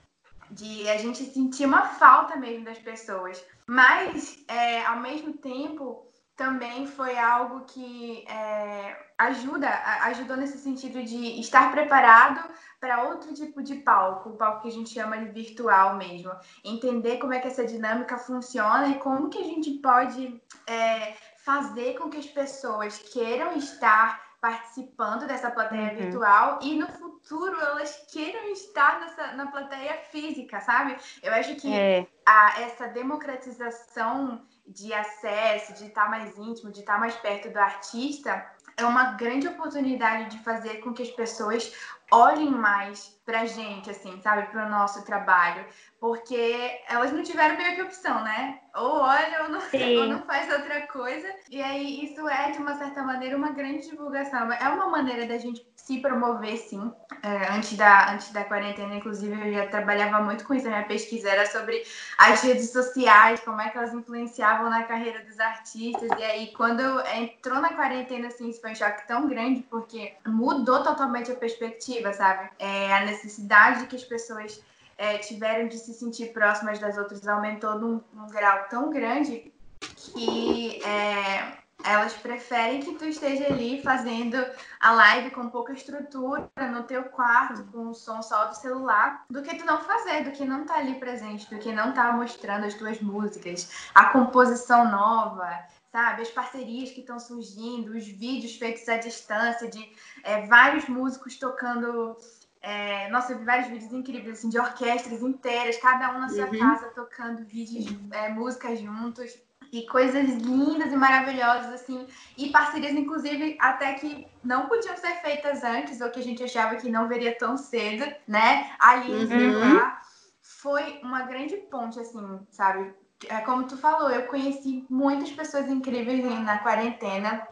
[0.50, 3.44] De a gente sentir uma falta mesmo das pessoas.
[3.66, 9.68] Mas, é, ao mesmo tempo, também foi algo que é, ajuda,
[10.02, 12.48] ajudou nesse sentido de estar preparado
[12.80, 16.32] para outro tipo de palco, o palco que a gente chama de virtual mesmo.
[16.64, 21.96] Entender como é que essa dinâmica funciona e como que a gente pode é, fazer
[21.98, 25.96] com que as pessoas queiram estar participando dessa plateia uhum.
[25.96, 30.96] virtual e no futuro elas queiram estar nessa, na plateia física, sabe?
[31.22, 32.06] Eu acho que é.
[32.26, 38.44] a, essa democratização de acesso, de estar mais íntimo, de estar mais perto do artista,
[38.76, 41.72] é uma grande oportunidade de fazer com que as pessoas
[42.10, 45.64] olhem mais pra gente, assim, sabe, pro nosso trabalho,
[45.98, 48.60] porque elas não tiveram meio que opção, né?
[48.74, 49.60] Ou olha ou não,
[50.02, 51.26] ou não faz outra coisa.
[51.50, 54.52] E aí isso é, de uma certa maneira, uma grande divulgação.
[54.52, 56.92] É uma maneira da gente se promover, sim.
[57.22, 60.66] É, antes, da, antes da quarentena, inclusive, eu já trabalhava muito com isso.
[60.66, 61.82] A minha pesquisa era sobre
[62.18, 66.10] as redes sociais, como é que elas influenciavam na carreira dos artistas.
[66.18, 66.82] E aí, quando
[67.14, 71.93] entrou na quarentena, assim, isso foi um choque tão grande, porque mudou totalmente a perspectiva,
[72.12, 72.50] sabe?
[72.58, 74.60] É, a necessidade que as pessoas
[74.96, 80.80] é, tiveram de se sentir próximas das outras aumentou num, num grau tão grande que
[80.84, 84.42] é, elas preferem que tu esteja ali fazendo
[84.80, 89.42] a live com pouca estrutura no teu quarto, com o som só do celular, do
[89.42, 92.64] que tu não fazer, do que não tá ali presente, do que não tá mostrando
[92.64, 95.46] as tuas músicas, a composição nova,
[95.94, 96.22] sabe?
[96.22, 99.88] As parcerias que estão surgindo, os vídeos feitos à distância de
[100.24, 102.16] é, vários músicos tocando
[102.60, 106.46] é, nossa, eu vi vários vídeos incríveis, assim, de orquestras inteiras, cada um na sua
[106.46, 106.58] uhum.
[106.58, 109.38] casa tocando vídeos, é, músicas juntos.
[109.72, 112.06] E coisas lindas e maravilhosas, assim.
[112.38, 116.76] E parcerias, inclusive, até que não podiam ser feitas antes, ou que a gente achava
[116.76, 118.72] que não veria tão cedo, né?
[118.78, 119.58] Ali uhum.
[119.58, 120.00] lá.
[120.40, 122.94] Foi uma grande ponte, assim, sabe?
[123.28, 127.46] É como tu falou, eu conheci muitas pessoas incríveis na quarentena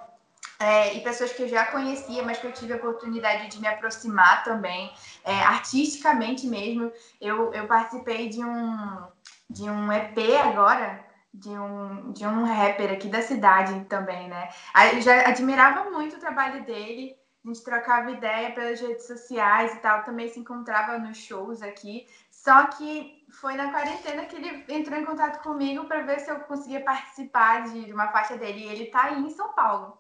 [0.63, 3.67] é, e pessoas que eu já conhecia, mas que eu tive a oportunidade de me
[3.67, 4.93] aproximar também,
[5.25, 6.93] é, artisticamente mesmo.
[7.21, 9.03] Eu, eu participei de um,
[9.51, 14.51] de um EP agora, de um, de um rapper aqui da cidade também, né?
[14.93, 19.79] Eu já admirava muito o trabalho dele, a gente trocava ideia pelas redes sociais e
[19.79, 22.07] tal, também se encontrava nos shows aqui.
[22.31, 26.41] Só que foi na quarentena que ele entrou em contato comigo para ver se eu
[26.41, 28.61] conseguia participar de uma faixa dele.
[28.61, 29.99] E ele está aí em São Paulo.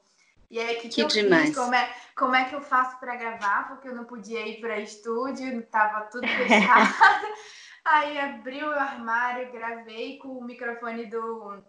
[0.50, 1.46] E aí, que, que, que eu demais.
[1.46, 1.56] fiz?
[1.56, 3.68] Como é, como é que eu faço para gravar?
[3.68, 6.94] Porque eu não podia ir para estúdio, tava tudo fechado.
[7.82, 11.62] aí abri o armário, gravei com o microfone do,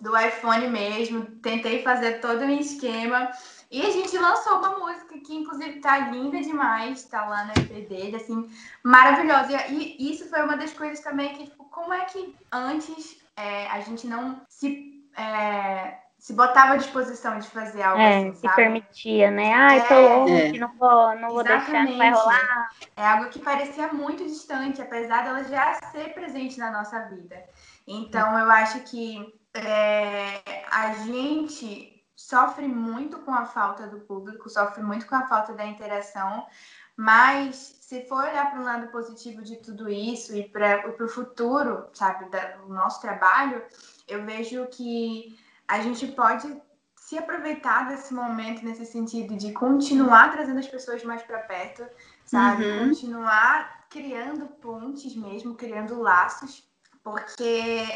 [0.00, 3.30] do iPhone mesmo, tentei fazer todo um esquema.
[3.70, 7.88] E a gente lançou uma música que, inclusive, tá linda demais, tá lá no EP
[7.88, 8.50] dele, assim,
[8.82, 9.66] maravilhosa.
[9.68, 13.80] E isso foi uma das coisas também que, tipo, como é que antes é, a
[13.80, 15.04] gente não se.
[15.16, 18.56] É, se botava à disposição de fazer algo é, assim, se sabe?
[18.56, 19.54] permitia, né?
[19.54, 20.58] Ai, é, tô longe, é.
[20.58, 22.70] não vou, não vou deixar, não vai rolar.
[22.94, 27.42] É algo que parecia muito distante, apesar dela já ser presente na nossa vida.
[27.86, 34.82] Então, eu acho que é, a gente sofre muito com a falta do público, sofre
[34.82, 36.46] muito com a falta da interação,
[36.94, 41.86] mas se for olhar para o lado positivo de tudo isso e para o futuro,
[41.94, 43.62] sabe, do nosso trabalho,
[44.06, 46.60] eu vejo que a gente pode
[46.94, 51.84] se aproveitar desse momento nesse sentido de continuar trazendo as pessoas mais para perto,
[52.24, 52.66] sabe?
[52.66, 52.88] Uhum.
[52.88, 56.62] Continuar criando pontes mesmo, criando laços,
[57.02, 57.86] porque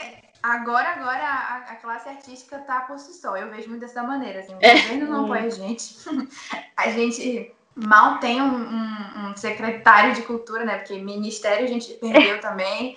[0.52, 3.36] agora, agora a, a classe artística tá por si só.
[3.36, 4.74] Eu vejo muito dessa maneira, assim, o é.
[4.74, 5.96] governo não apoia a gente,
[6.76, 10.78] a gente mal tem um, um, um, secretário de cultura, né?
[10.78, 12.96] Porque ministério a gente perdeu também.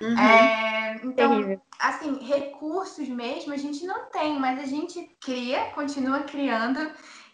[0.00, 0.18] Uhum.
[0.18, 1.60] É, então, Terrível.
[1.78, 6.80] assim, recursos mesmo a gente não tem, mas a gente cria, continua criando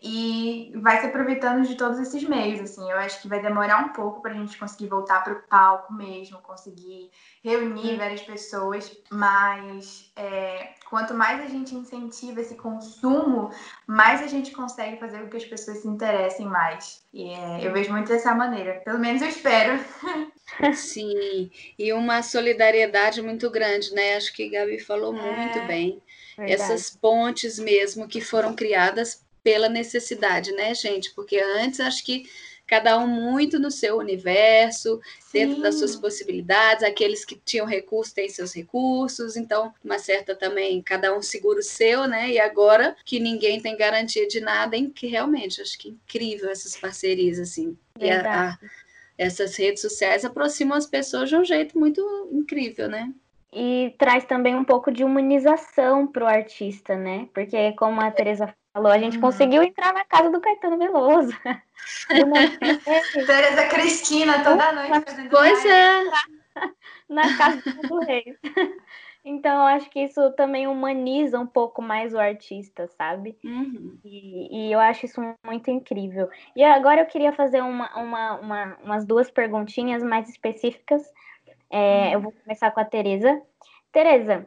[0.07, 2.90] e vai se aproveitando de todos esses meios, assim.
[2.90, 5.95] Eu acho que vai demorar um pouco para a gente conseguir voltar para o palco
[5.95, 7.11] mesmo, conseguir
[7.43, 7.97] reunir hum.
[7.97, 13.51] várias pessoas, mas é, quanto mais a gente incentiva esse consumo,
[13.87, 17.03] mais a gente consegue fazer com que as pessoas se interessem mais.
[17.11, 19.83] E é, eu vejo muito dessa maneira, pelo menos eu espero.
[20.76, 24.16] Sim, e uma solidariedade muito grande, né?
[24.16, 26.03] Acho que Gabi falou é, muito bem.
[26.37, 26.61] Verdade.
[26.61, 31.12] Essas pontes mesmo que foram criadas pela necessidade, né, gente?
[31.14, 32.28] Porque antes acho que
[32.66, 35.38] cada um muito no seu universo, Sim.
[35.38, 40.80] dentro das suas possibilidades, aqueles que tinham recursos têm seus recursos, então, uma certa também,
[40.80, 42.30] cada um segura o seu, né?
[42.30, 46.51] E agora que ninguém tem garantia de nada, em que realmente acho que é incrível
[46.51, 47.76] essas parcerias, assim.
[47.99, 48.59] Verdade.
[48.62, 48.84] E a, a
[49.16, 53.12] essas redes sociais aproximam as pessoas de um jeito muito incrível, né?
[53.53, 57.28] E traz também um pouco de humanização para o artista, né?
[57.32, 59.20] Porque, como a Teresa falou, a gente uhum.
[59.22, 61.33] conseguiu entrar na casa do Caetano Veloso.
[63.27, 66.03] Teresa Cristina, toda noite fazendo Pois é.
[67.09, 68.37] Na casa do Reis.
[69.27, 73.39] Então, eu acho que isso também humaniza um pouco mais o artista, sabe?
[73.43, 73.99] Uhum.
[74.05, 76.29] E, e, eu acho isso muito incrível.
[76.55, 81.03] E agora eu queria fazer uma, uma, uma umas duas perguntinhas mais específicas.
[81.70, 82.12] É, uhum.
[82.12, 83.41] Eu vou começar com a Tereza.
[83.91, 84.47] Tereza,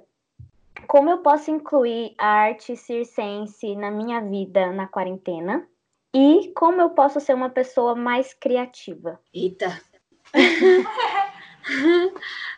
[0.87, 5.67] como eu posso incluir a arte circense na minha vida na quarentena?
[6.13, 9.19] E como eu posso ser uma pessoa mais criativa?
[9.33, 9.81] Eita!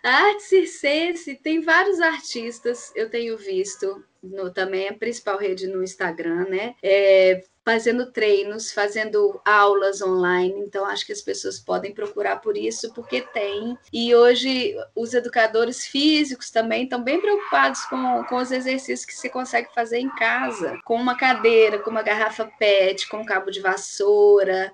[0.04, 5.84] A arte circense tem vários artistas, eu tenho visto, no, também a principal rede no
[5.84, 6.76] Instagram, né?
[6.82, 10.60] É, fazendo treinos, fazendo aulas online.
[10.62, 13.78] Então, acho que as pessoas podem procurar por isso, porque tem.
[13.94, 19.30] E hoje, os educadores físicos também estão bem preocupados com, com os exercícios que você
[19.30, 23.60] consegue fazer em casa, com uma cadeira, com uma garrafa PET, com um cabo de
[23.60, 24.74] vassoura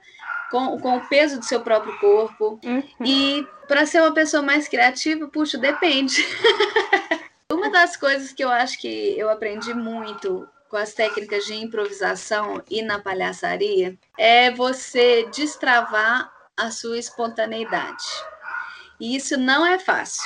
[0.49, 2.61] com, com o peso do seu próprio corpo.
[2.63, 2.83] Uhum.
[3.03, 6.25] E para ser uma pessoa mais criativa, puxa, depende.
[7.51, 12.61] uma das coisas que eu acho que eu aprendi muito com as técnicas de improvisação
[12.69, 18.05] e na palhaçaria é você destravar a sua espontaneidade.
[18.99, 20.23] E isso não é fácil,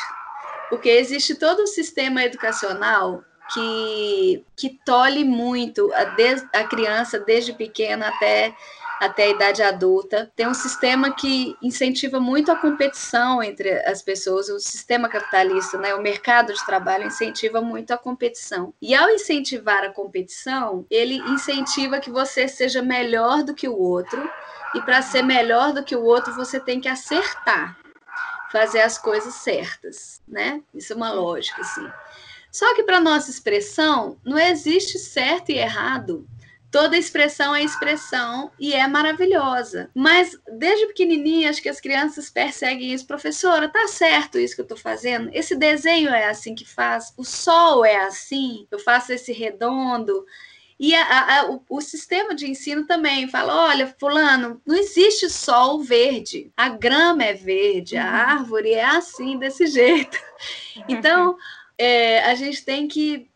[0.70, 3.24] porque existe todo um sistema educacional
[3.54, 8.56] que, que tolhe muito a, de, a criança desde pequena até
[9.00, 10.32] até a idade adulta.
[10.36, 15.96] Tem um sistema que incentiva muito a competição entre as pessoas, o sistema capitalista, né?
[15.96, 18.74] o mercado de trabalho incentiva muito a competição.
[18.82, 24.30] E ao incentivar a competição, ele incentiva que você seja melhor do que o outro,
[24.76, 27.78] e para ser melhor do que o outro, você tem que acertar,
[28.52, 30.62] fazer as coisas certas, né?
[30.76, 31.90] Isso é uma lógica, assim.
[32.52, 36.28] Só que para nossa expressão, não existe certo e errado.
[36.72, 39.90] Toda expressão é expressão e é maravilhosa.
[39.94, 43.08] Mas desde pequenininha, acho que as crianças perseguem isso.
[43.08, 45.30] Professora, tá certo isso que eu tô fazendo?
[45.34, 47.14] Esse desenho é assim que faz?
[47.18, 48.68] O sol é assim?
[48.70, 50.26] Eu faço esse redondo?
[50.80, 55.82] E a, a, o, o, sistema de ensino também fala: olha, Fulano, não existe sol
[55.82, 58.10] verde, a grama é verde, a uhum.
[58.10, 60.18] árvore é assim, desse jeito.
[60.88, 61.36] Então,
[61.78, 63.29] é, a gente tem que.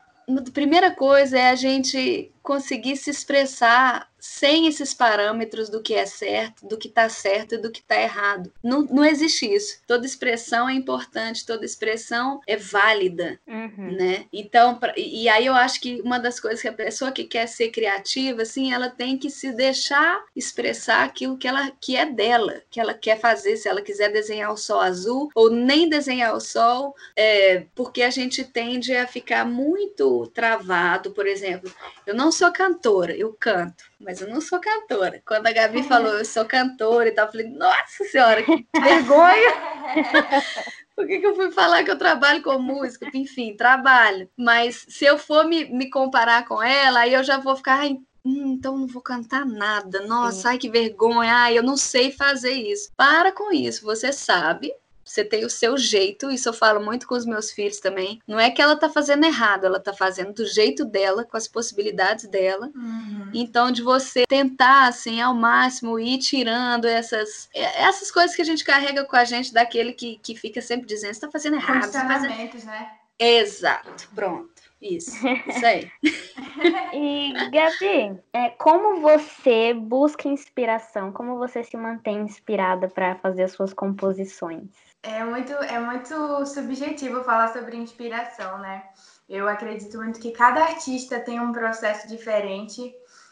[0.54, 6.66] Primeira coisa é a gente conseguir se expressar sem esses parâmetros do que é certo,
[6.66, 8.54] do que está certo e do que está errado.
[8.64, 9.82] Não, não existe isso.
[9.86, 13.92] Toda expressão é importante, toda expressão é válida, uhum.
[13.92, 14.26] né?
[14.32, 17.48] Então, pra, e aí eu acho que uma das coisas que a pessoa que quer
[17.48, 22.62] ser criativa, assim, ela tem que se deixar expressar aquilo que ela que é dela,
[22.72, 23.58] que ela quer fazer.
[23.58, 28.10] Se ela quiser desenhar o sol azul ou nem desenhar o sol, é, porque a
[28.10, 31.70] gente tende a ficar muito travado, por exemplo.
[32.08, 35.22] Eu não sou cantora, eu canto mas eu não sou cantora.
[35.26, 39.54] Quando a Gabi falou, eu sou cantora e tal, eu falei, nossa senhora, que vergonha!
[40.96, 43.10] Por que, que, eu fui falar que eu trabalho com música?
[43.14, 44.30] Enfim, trabalho.
[44.38, 47.84] Mas se eu for me, me comparar com ela, aí eu já vou ficar,
[48.24, 50.06] hum, então não vou cantar nada.
[50.06, 50.48] Nossa, Sim.
[50.50, 52.92] ai que vergonha, ai, eu não sei fazer isso.
[52.96, 54.72] Para com isso, você sabe
[55.04, 58.22] você tem o seu jeito, isso eu falo muito com os meus filhos também.
[58.28, 61.48] Não é que ela tá fazendo errado, ela tá fazendo do jeito dela, com as
[61.48, 62.72] possibilidades dela.
[62.76, 63.30] Uhum.
[63.34, 68.64] Então, de você tentar, assim, ao máximo, ir tirando essas, essas coisas que a gente
[68.64, 71.84] carrega com a gente, daquele que, que fica sempre dizendo, você tá fazendo errado.
[71.84, 72.66] Você tá fazendo...
[72.66, 72.92] né?
[73.20, 74.52] Exato, pronto.
[74.82, 75.16] Isso,
[75.48, 75.90] isso aí.
[76.94, 81.12] e, Gabi, é, como você busca inspiração?
[81.12, 84.93] Como você se mantém inspirada para fazer as suas composições?
[85.04, 88.84] É muito, é muito subjetivo falar sobre inspiração, né?
[89.28, 92.82] Eu acredito muito que cada artista tem um processo diferente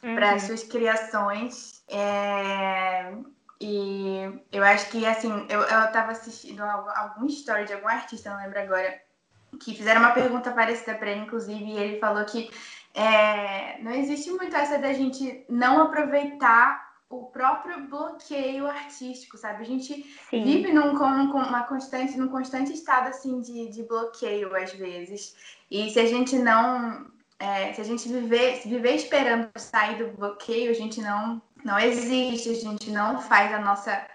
[0.03, 0.15] uhum.
[0.15, 1.81] para as suas criações.
[1.87, 3.13] É...
[3.59, 8.41] E eu acho que, assim, eu, eu tava assistindo algum story de algum artista, não
[8.41, 8.99] lembro agora,
[9.59, 12.49] que fizeram uma pergunta parecida para ele, inclusive, e ele falou que
[12.93, 19.63] é, não existe muito essa da gente não aproveitar o próprio bloqueio artístico, sabe?
[19.63, 20.43] A gente Sim.
[20.43, 25.35] vive num uma constante, num constante estado assim de, de bloqueio às vezes.
[25.69, 27.05] E se a gente não,
[27.37, 32.49] é, se a gente viver, viver esperando sair do bloqueio, a gente não não existe,
[32.49, 34.07] a gente não faz a nossa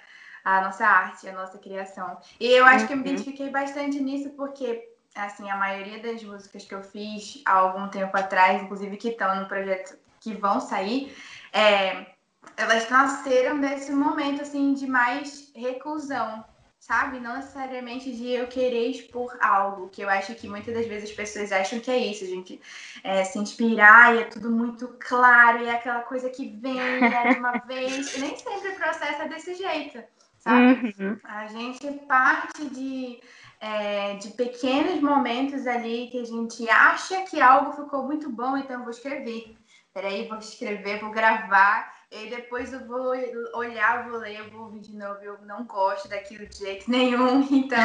[0.43, 2.19] a nossa arte, a nossa criação.
[2.39, 2.87] E eu acho uhum.
[2.87, 3.11] que eu me uhum.
[3.11, 8.17] identifiquei bastante nisso porque assim, a maioria das músicas que eu fiz há algum tempo
[8.17, 11.15] atrás, inclusive que estão no projeto que vão sair,
[11.53, 12.16] é,
[12.57, 16.45] elas nasceram desse momento assim de mais reclusão,
[16.79, 17.21] sabe?
[17.21, 21.17] Não necessariamente de eu querer expor algo, que eu acho que muitas das vezes as
[21.17, 22.61] pessoas acham que é isso, a gente
[23.03, 27.35] é, se inspirar e é tudo muito claro, e é aquela coisa que vem é
[27.35, 30.03] de uma vez, e nem sempre o processo é desse jeito,
[30.39, 30.95] sabe?
[30.99, 31.19] Uhum.
[31.25, 33.21] A gente parte de,
[33.61, 38.83] é, de pequenos momentos ali que a gente acha que algo ficou muito bom, então
[38.83, 39.57] vou escrever.
[39.93, 43.13] Peraí, vou escrever, vou gravar e depois eu vou
[43.55, 45.19] olhar, vou ler, eu vou ouvir de novo.
[45.23, 47.47] Eu não gosto daquilo de jeito nenhum.
[47.51, 47.79] Então,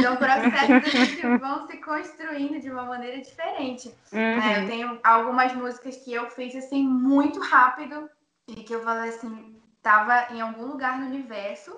[0.00, 3.92] são processos que vão se construindo de uma maneira diferente.
[4.12, 4.18] Uhum.
[4.18, 8.08] É, eu tenho algumas músicas que eu fiz assim muito rápido
[8.46, 11.76] e que eu falei assim, tava em algum lugar no universo.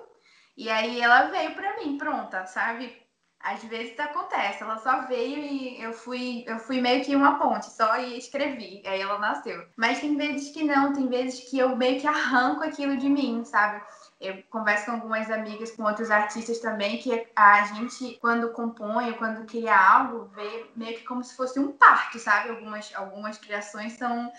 [0.55, 2.95] E aí ela veio para mim, pronta, sabe?
[3.41, 7.71] Às vezes acontece, ela só veio e eu fui, eu fui meio que uma ponte,
[7.71, 9.65] só e escrevi, aí ela nasceu.
[9.77, 13.45] Mas tem vezes que não, tem vezes que eu meio que arranco aquilo de mim,
[13.45, 13.81] sabe?
[14.19, 19.45] Eu converso com algumas amigas, com outros artistas também, que a gente, quando compõe, quando
[19.45, 22.49] cria algo, vê meio que como se fosse um parto, sabe?
[22.49, 24.29] Algumas, algumas criações são,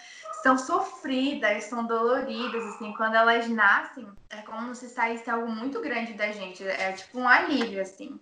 [0.43, 6.13] são sofridas, são doloridas, assim, quando elas nascem, é como se saísse algo muito grande
[6.13, 8.21] da gente, é tipo um alívio, assim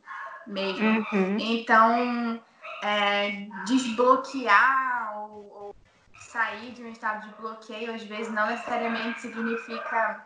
[0.49, 1.07] mesmo.
[1.13, 1.37] Uhum.
[1.39, 2.43] Então,
[2.83, 5.77] é, desbloquear ou, ou,
[6.19, 10.25] sair de um estado de bloqueio, às vezes, não necessariamente significa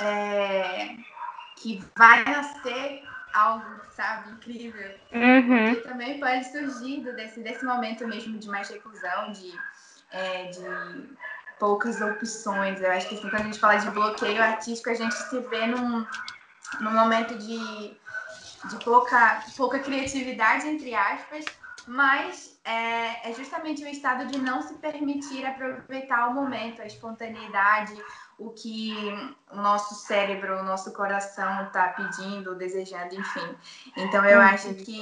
[0.00, 0.96] é,
[1.56, 3.02] que vai nascer
[3.34, 4.90] algo, sabe, incrível.
[5.12, 5.74] Uhum.
[5.74, 9.52] Porque também pode surgir desse, desse momento mesmo de mais reclusão, de,
[10.12, 11.16] é, de
[11.58, 12.80] poucas opções.
[12.80, 15.66] Eu acho que assim, quando a gente fala de bloqueio artístico, a gente se vê
[15.66, 16.06] num,
[16.80, 17.96] num momento de
[18.66, 21.44] de pouca, pouca criatividade, entre aspas,
[21.86, 27.96] mas é, é, justamente o estado de não se permitir aproveitar o momento, a espontaneidade,
[28.38, 28.94] o que
[29.50, 33.56] o nosso cérebro, o nosso coração está pedindo, desejando, enfim.
[33.96, 35.00] Então eu acho que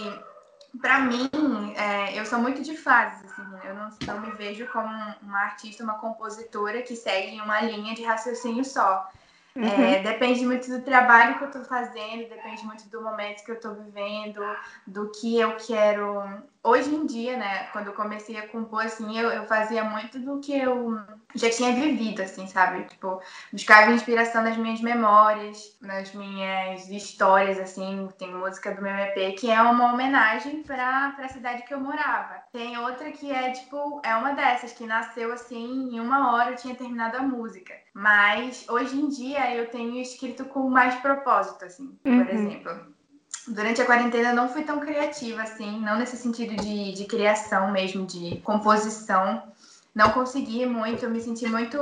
[0.81, 1.29] para mim,
[1.77, 4.89] é, eu sou muito de fases, assim, eu não, não me vejo como
[5.23, 9.11] uma artista, uma compositora que segue uma linha de raciocínio só.
[9.57, 9.65] Uhum.
[9.65, 13.55] É, depende muito do trabalho que eu estou fazendo, depende muito do momento que eu
[13.55, 14.43] estou vivendo,
[14.87, 16.23] do que eu quero.
[16.63, 20.41] Hoje em dia, né, quando eu comecei a compor, assim, eu, eu fazia muito do
[20.41, 21.01] que eu
[21.35, 22.85] já tinha vivido, assim, sabe?
[22.85, 23.21] Tipo,
[23.53, 28.09] buscava inspiração nas minhas memórias, nas minhas histórias, assim.
[28.19, 32.43] Tem música do meu EP que é uma homenagem para a cidade que eu morava.
[32.53, 36.57] Tem outra que é, tipo, é uma dessas, que nasceu, assim, em uma hora eu
[36.57, 37.86] tinha terminado a música.
[37.99, 42.29] Mas, hoje em dia, eu tenho escrito com mais propósito, assim, por uhum.
[42.29, 42.97] exemplo
[43.49, 48.05] durante a quarentena não fui tão criativa assim, não nesse sentido de, de criação mesmo,
[48.05, 49.41] de composição,
[49.95, 51.79] não consegui muito, eu me senti muito.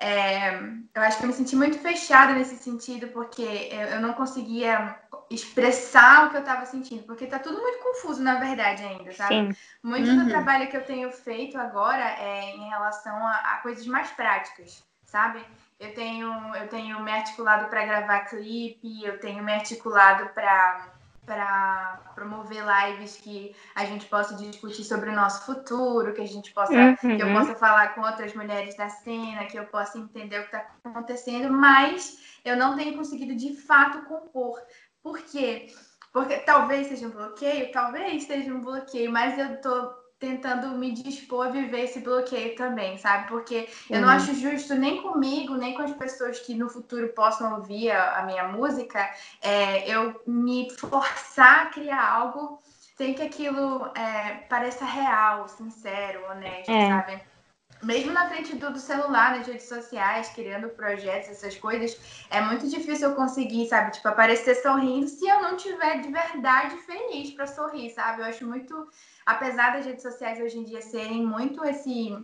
[0.00, 0.58] É,
[0.94, 4.96] eu acho que eu me senti muito fechada nesse sentido, porque eu não conseguia
[5.30, 9.34] expressar o que eu estava sentindo, porque tá tudo muito confuso, na verdade, ainda, sabe?
[9.34, 9.56] Sim.
[9.82, 10.24] Muito uhum.
[10.24, 14.82] do trabalho que eu tenho feito agora é em relação a, a coisas mais práticas,
[15.08, 15.44] sabe?
[15.80, 20.94] Eu tenho, eu tenho me articulado para gravar clipe, eu tenho me articulado para
[21.28, 26.54] para promover lives que a gente possa discutir sobre o nosso futuro, que a gente
[26.54, 26.94] possa, uhum.
[26.96, 27.34] que eu uhum.
[27.34, 31.52] possa falar com outras mulheres da cena, que eu possa entender o que está acontecendo,
[31.52, 34.58] mas eu não tenho conseguido de fato compor.
[35.02, 35.66] Por quê?
[36.14, 41.46] Porque talvez seja um bloqueio, talvez seja um bloqueio, mas eu tô tentando me dispor
[41.46, 43.28] a viver esse bloqueio também, sabe?
[43.28, 47.54] Porque eu não acho justo nem comigo, nem com as pessoas que no futuro possam
[47.56, 49.08] ouvir a, a minha música,
[49.40, 52.60] é, eu me forçar a criar algo
[52.96, 56.88] sem que aquilo é, pareça real, sincero, honesto, é.
[56.88, 57.22] sabe?
[57.80, 61.96] Mesmo na frente do, do, celular, nas redes sociais, criando projetos, essas coisas,
[62.28, 63.92] é muito difícil eu conseguir, sabe?
[63.92, 68.20] Tipo, aparecer sorrindo se eu não tiver de verdade feliz para sorrir, sabe?
[68.20, 68.88] Eu acho muito
[69.28, 72.16] apesar das redes sociais hoje em dia serem muito esse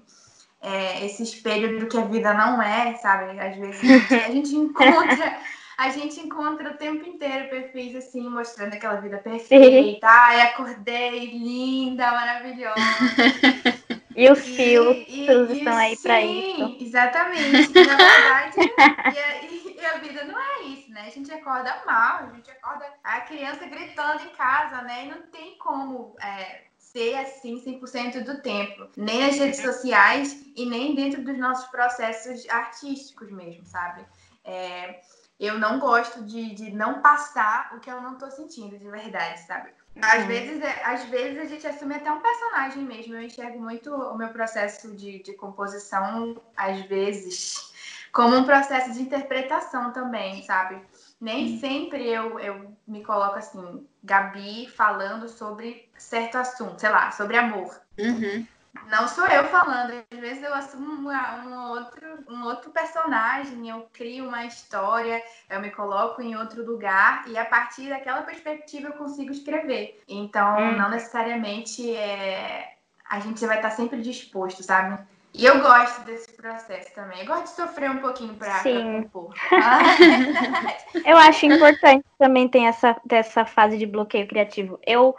[0.63, 3.39] é, esse espelho do que a vida não é, sabe?
[3.39, 5.39] Às vezes a gente, encontra
[5.77, 10.07] a gente encontra o tempo inteiro perfis assim, mostrando aquela vida perfeita.
[10.07, 12.75] Ai, acordei, linda, maravilhosa.
[14.17, 16.57] E os filtros estão aí para isso.
[16.57, 17.73] Sim, exatamente.
[17.75, 18.57] Na verdade,
[19.13, 21.07] e a, e a, vida não é isso, né?
[21.09, 25.07] A gente acorda mal, a gente acorda a criança gritando em casa, né?
[25.07, 26.63] E não tem como é,
[26.95, 32.49] ser assim 100% do tempo, nem nas redes sociais e nem dentro dos nossos processos
[32.49, 34.07] artísticos mesmo, sabe?
[34.45, 35.01] É,
[35.41, 39.41] eu não gosto de, de não passar o que eu não tô sentindo de verdade,
[39.41, 39.71] sabe?
[40.01, 40.29] Às, uhum.
[40.29, 43.15] vezes, é, às vezes a gente assume até um personagem mesmo.
[43.15, 47.73] Eu enxergo muito o meu processo de, de composição, às vezes,
[48.13, 50.81] como um processo de interpretação também, sabe?
[51.21, 57.39] Nem sempre eu, eu me coloco assim, Gabi falando sobre certo assunto, sei lá, sobre
[57.39, 57.81] amor.
[57.99, 58.47] Uhum.
[58.89, 64.29] Não sou eu falando, às vezes eu assumo um, outro, um outro personagem, eu crio
[64.29, 69.31] uma história, eu me coloco em outro lugar e a partir daquela perspectiva eu consigo
[69.31, 70.03] escrever.
[70.07, 70.77] Então, hum.
[70.77, 72.75] não necessariamente é,
[73.09, 75.03] a gente vai estar sempre disposto, sabe?
[75.35, 77.21] E eu gosto desse processo também.
[77.21, 79.35] Eu gosto de sofrer um pouquinho para compor.
[81.05, 84.79] eu acho importante também ter essa, ter essa fase de bloqueio criativo.
[84.87, 85.17] Eu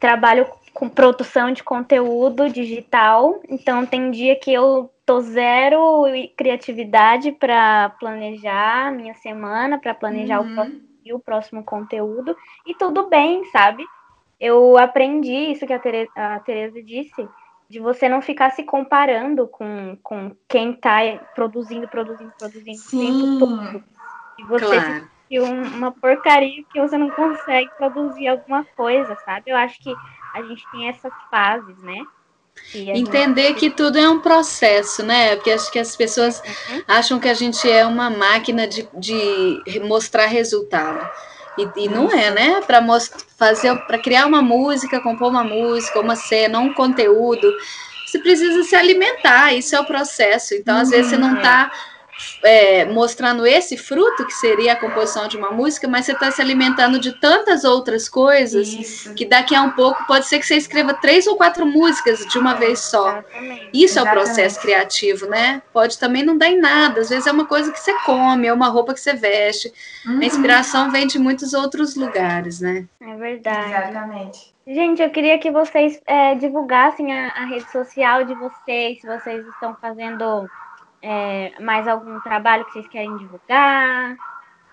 [0.00, 7.90] trabalho com produção de conteúdo digital, então tem dia que eu tô zero criatividade para
[8.00, 10.50] planejar minha semana, para planejar uhum.
[10.50, 10.80] o, próximo,
[11.12, 12.34] o próximo conteúdo,
[12.66, 13.84] e tudo bem, sabe?
[14.40, 17.28] Eu aprendi isso que a Tereza, a Tereza disse,
[17.72, 21.00] de você não ficar se comparando com, com quem está
[21.34, 22.98] produzindo, produzindo, produzindo Sim.
[22.98, 23.84] o tempo todo.
[24.38, 25.08] E você claro.
[25.26, 29.50] se uma porcaria que você não consegue produzir alguma coisa, sabe?
[29.50, 29.90] Eu acho que
[30.34, 31.96] a gente tem essas fases, né?
[32.74, 33.60] Entender gente...
[33.60, 35.34] que tudo é um processo, né?
[35.36, 36.82] Porque acho que as pessoas uhum.
[36.86, 41.08] acham que a gente é uma máquina de, de mostrar resultado.
[41.58, 42.60] E, e não é, né?
[42.66, 42.82] Para
[43.36, 47.52] fazer, para criar uma música, compor uma música, uma cena, um conteúdo,
[48.06, 49.52] você precisa se alimentar.
[49.52, 50.54] Isso é o processo.
[50.54, 51.91] Então, às vezes, você não está uhum
[52.42, 56.40] é, mostrando esse fruto, que seria a composição de uma música, mas você está se
[56.40, 59.14] alimentando de tantas outras coisas Isso.
[59.14, 62.38] que daqui a um pouco pode ser que você escreva três ou quatro músicas de
[62.38, 63.18] uma vez só.
[63.18, 63.70] Exatamente.
[63.72, 63.98] Isso Exatamente.
[63.98, 65.62] é o processo criativo, né?
[65.72, 68.52] Pode também não dar em nada, às vezes é uma coisa que você come, é
[68.52, 69.72] uma roupa que você veste.
[70.06, 70.18] Uhum.
[70.20, 72.86] A inspiração vem de muitos outros lugares, né?
[73.00, 73.70] É verdade.
[73.70, 74.52] Exatamente.
[74.66, 79.44] Gente, eu queria que vocês é, divulgassem a, a rede social de vocês, se vocês
[79.48, 80.48] estão fazendo
[81.02, 84.16] é, mais algum trabalho que vocês querem divulgar?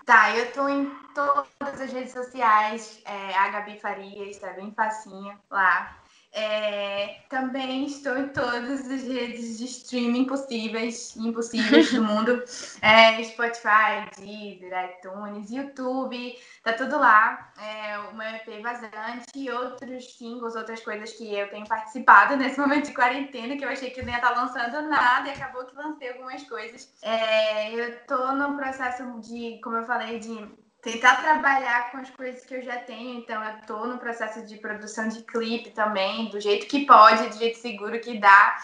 [0.06, 5.36] Tá, eu tô em todas as redes sociais, é, a Gabi Farias, tá bem facinho
[5.50, 5.99] lá.
[6.32, 12.42] É, também estou em todas as redes de streaming possíveis e impossíveis do mundo.
[12.82, 17.52] É, Spotify, Deezer, iTunes, YouTube, tá tudo lá.
[17.58, 22.86] É, meu EP vazante e outros singles, outras coisas que eu tenho participado nesse momento
[22.86, 25.64] de quarentena, que eu achei que eu não ia estar tá lançando nada e acabou
[25.64, 26.92] que lancei algumas coisas.
[27.02, 30.48] É, eu tô no processo de, como eu falei, de
[30.82, 33.18] tentar trabalhar com as coisas que eu já tenho.
[33.18, 37.36] Então, eu estou no processo de produção de clipe também, do jeito que pode, do
[37.36, 38.56] jeito seguro que dá.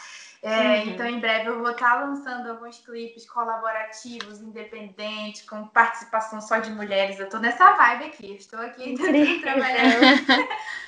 [0.43, 0.91] É, uhum.
[0.91, 6.59] Então, em breve, eu vou estar tá lançando alguns clipes colaborativos, independentes, com participação só
[6.59, 7.19] de mulheres.
[7.19, 8.95] Eu estou nessa vibe aqui, estou aqui
[9.41, 10.37] trabalhando.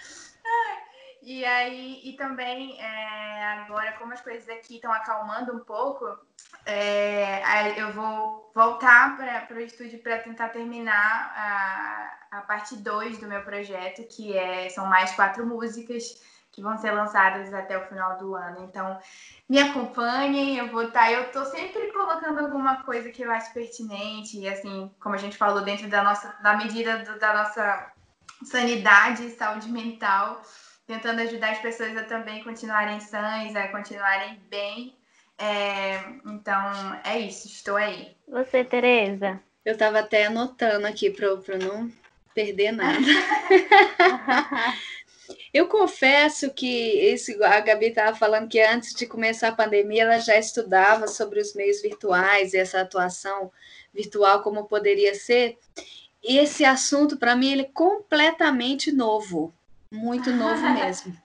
[1.30, 6.06] E aí, e também, é, agora, como as coisas aqui estão acalmando um pouco,
[6.64, 9.14] é, eu vou voltar
[9.46, 14.70] para o estúdio para tentar terminar a, a parte 2 do meu projeto, que é,
[14.70, 16.18] são mais quatro músicas
[16.50, 18.64] que vão ser lançadas até o final do ano.
[18.64, 18.98] Então,
[19.46, 23.52] me acompanhem, eu vou estar, tá, eu estou sempre colocando alguma coisa que eu acho
[23.52, 27.92] pertinente, e assim, como a gente falou, dentro da nossa, da medida do, da nossa
[28.44, 30.40] sanidade e saúde mental
[30.88, 34.96] tentando ajudar as pessoas a também continuarem sãs, a continuarem bem.
[35.36, 38.16] É, então, é isso, estou aí.
[38.26, 39.38] Você, Tereza?
[39.64, 41.92] Eu estava até anotando aqui para não
[42.34, 42.98] perder nada.
[45.52, 50.18] Eu confesso que esse, a Gabi estava falando que antes de começar a pandemia ela
[50.18, 53.52] já estudava sobre os meios virtuais e essa atuação
[53.92, 55.58] virtual como poderia ser.
[56.22, 59.52] E esse assunto para mim ele é completamente novo.
[59.90, 61.16] Muito novo mesmo.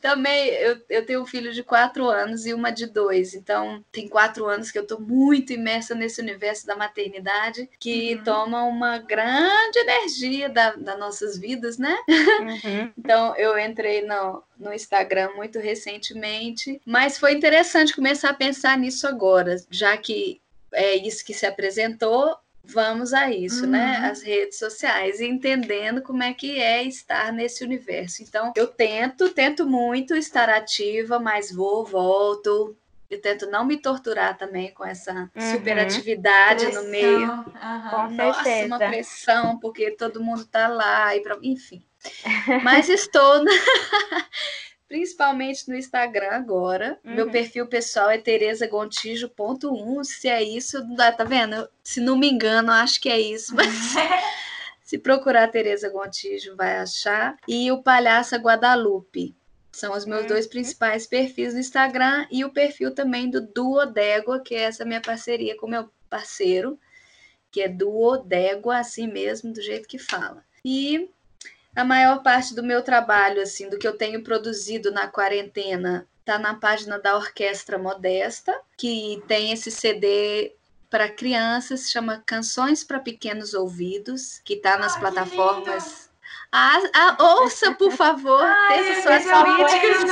[0.00, 4.08] Também eu, eu tenho um filho de quatro anos e uma de dois, então tem
[4.08, 8.24] quatro anos que eu estou muito imersa nesse universo da maternidade que uhum.
[8.24, 11.96] toma uma grande energia da, das nossas vidas, né?
[12.08, 12.92] Uhum.
[12.98, 19.06] então eu entrei no, no Instagram muito recentemente, mas foi interessante começar a pensar nisso
[19.06, 20.40] agora, já que
[20.72, 23.94] é isso que se apresentou, vamos a isso, né?
[23.96, 24.00] uhum.
[24.02, 24.10] né?
[24.10, 28.22] As redes sociais, entendendo como é que é estar nesse universo.
[28.22, 32.76] Então, eu tento, tento muito estar ativa, mas vou, volto.
[33.10, 35.52] Eu tento não me torturar também com essa uhum.
[35.52, 36.82] superatividade pressão.
[36.82, 37.32] no meio.
[37.32, 37.44] Uhum.
[37.90, 38.66] Com Nossa, certeza.
[38.66, 41.38] uma pressão, porque todo mundo tá lá, e pra...
[41.42, 41.84] enfim.
[42.62, 43.44] Mas estou.
[44.88, 46.98] principalmente no Instagram agora.
[47.04, 47.14] Uhum.
[47.14, 50.04] Meu perfil pessoal é teresagontijo.1.
[50.04, 51.68] Se é isso, tá vendo?
[51.82, 53.54] Se não me engano, acho que é isso.
[53.54, 53.68] Mas
[54.82, 57.36] se procurar Tereza Gontijo, vai achar.
[57.48, 59.34] E o Palhaça Guadalupe.
[59.72, 64.54] São os meus dois principais perfis no Instagram e o perfil também do Duodégua, que
[64.54, 66.78] é essa minha parceria com meu parceiro,
[67.50, 70.44] que é Duodégua, assim mesmo, do jeito que fala.
[70.64, 71.10] E
[71.74, 76.38] a maior parte do meu trabalho, assim, do que eu tenho produzido na quarentena, tá
[76.38, 80.54] na página da Orquestra Modesta, que tem esse CD
[80.88, 86.08] para crianças, chama Canções para Pequenos Ouvidos, que tá nas plataformas.
[86.52, 90.04] Ah, ah, ouça, por favor, Ai, suas críticas.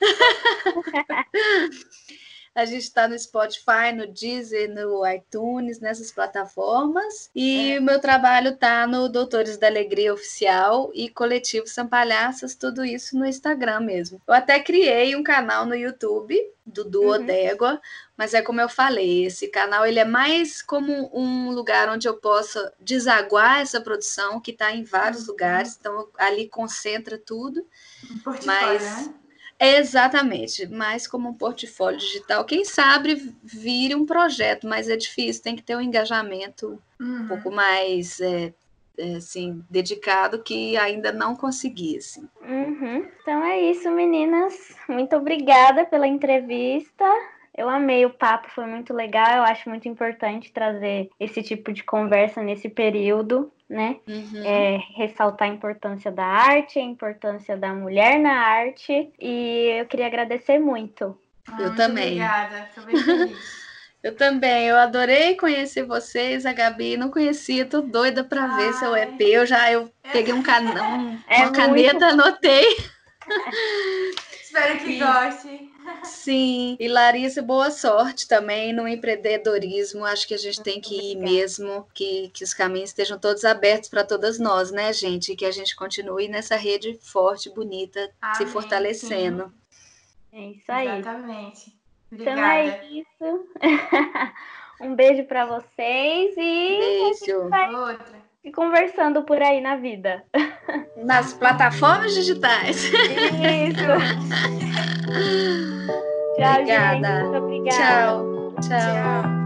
[2.54, 7.30] A gente está no Spotify, no Deezer, no iTunes, nessas plataformas.
[7.34, 7.78] E é.
[7.78, 13.26] o meu trabalho está no Doutores da Alegria Oficial e Coletivo Sampalhaças, tudo isso no
[13.26, 14.20] Instagram mesmo.
[14.26, 16.36] Eu até criei um canal no YouTube
[16.68, 17.78] do Duodégua, uhum.
[18.16, 22.14] mas é como eu falei, esse canal ele é mais como um lugar onde eu
[22.14, 25.28] possa desaguar essa produção que está em vários uhum.
[25.28, 27.66] lugares, então ali concentra tudo.
[28.10, 29.14] Um mas né?
[29.60, 32.44] Exatamente, mais como um portfólio digital.
[32.44, 37.22] Quem sabe vire um projeto, mas é difícil, tem que ter um engajamento uhum.
[37.22, 38.54] um pouco mais é,
[38.96, 41.96] é, assim, dedicado que ainda não consegui.
[41.96, 42.28] Assim.
[42.42, 43.06] Uhum.
[43.20, 44.76] Então é isso, meninas.
[44.88, 47.04] Muito obrigada pela entrevista.
[47.56, 49.38] Eu amei o papo, foi muito legal.
[49.38, 53.96] Eu acho muito importante trazer esse tipo de conversa nesse período, né?
[54.06, 54.44] Uhum.
[54.44, 59.12] É, ressaltar a importância da arte, a importância da mulher na arte.
[59.20, 61.18] E eu queria agradecer muito.
[61.46, 62.22] Ah, eu muito também.
[62.22, 63.58] Obrigada, estou bem feliz.
[64.00, 68.96] Eu também, eu adorei conhecer vocês, a Gabi, não conhecia, tô doida para ver seu
[68.96, 69.20] EP.
[69.20, 70.72] Eu já eu peguei um can...
[71.26, 72.76] é uma caneta, anotei.
[74.40, 74.98] Espero que e...
[75.00, 75.72] goste.
[76.04, 80.04] Sim, e Larissa, boa sorte também no empreendedorismo.
[80.04, 83.88] Acho que a gente tem que ir mesmo, que, que os caminhos estejam todos abertos
[83.88, 85.32] para todas nós, né, gente?
[85.32, 89.52] E que a gente continue nessa rede forte, bonita, Amém, se fortalecendo.
[90.30, 90.38] Sim.
[90.38, 90.88] É isso aí.
[90.88, 91.78] Exatamente.
[92.10, 92.40] Obrigada.
[92.40, 93.48] Então é isso.
[94.80, 97.42] um beijo para vocês e beijo.
[97.42, 98.27] Outra.
[98.44, 100.22] E conversando por aí na vida.
[100.96, 102.84] Nas plataformas digitais.
[102.84, 102.92] Isso.
[106.36, 106.94] Tchau, obrigada.
[106.94, 107.08] gente.
[107.22, 107.76] Muito obrigada.
[107.76, 108.54] Tchau.
[108.60, 108.78] Tchau.
[108.78, 109.38] Tchau.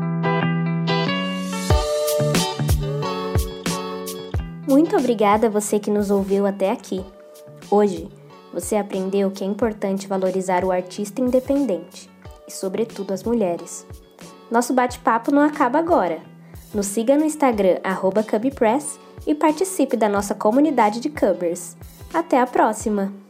[4.69, 7.05] Muito obrigada a você que nos ouviu até aqui.
[7.71, 8.09] Hoje,
[8.53, 12.09] você aprendeu que é importante valorizar o artista independente
[12.47, 13.87] e, sobretudo, as mulheres.
[14.51, 16.21] Nosso bate-papo não acaba agora.
[16.75, 17.79] Nos siga no Instagram,
[18.23, 21.77] Cubpress, e participe da nossa comunidade de Cubbers.
[22.13, 23.22] Até a próxima!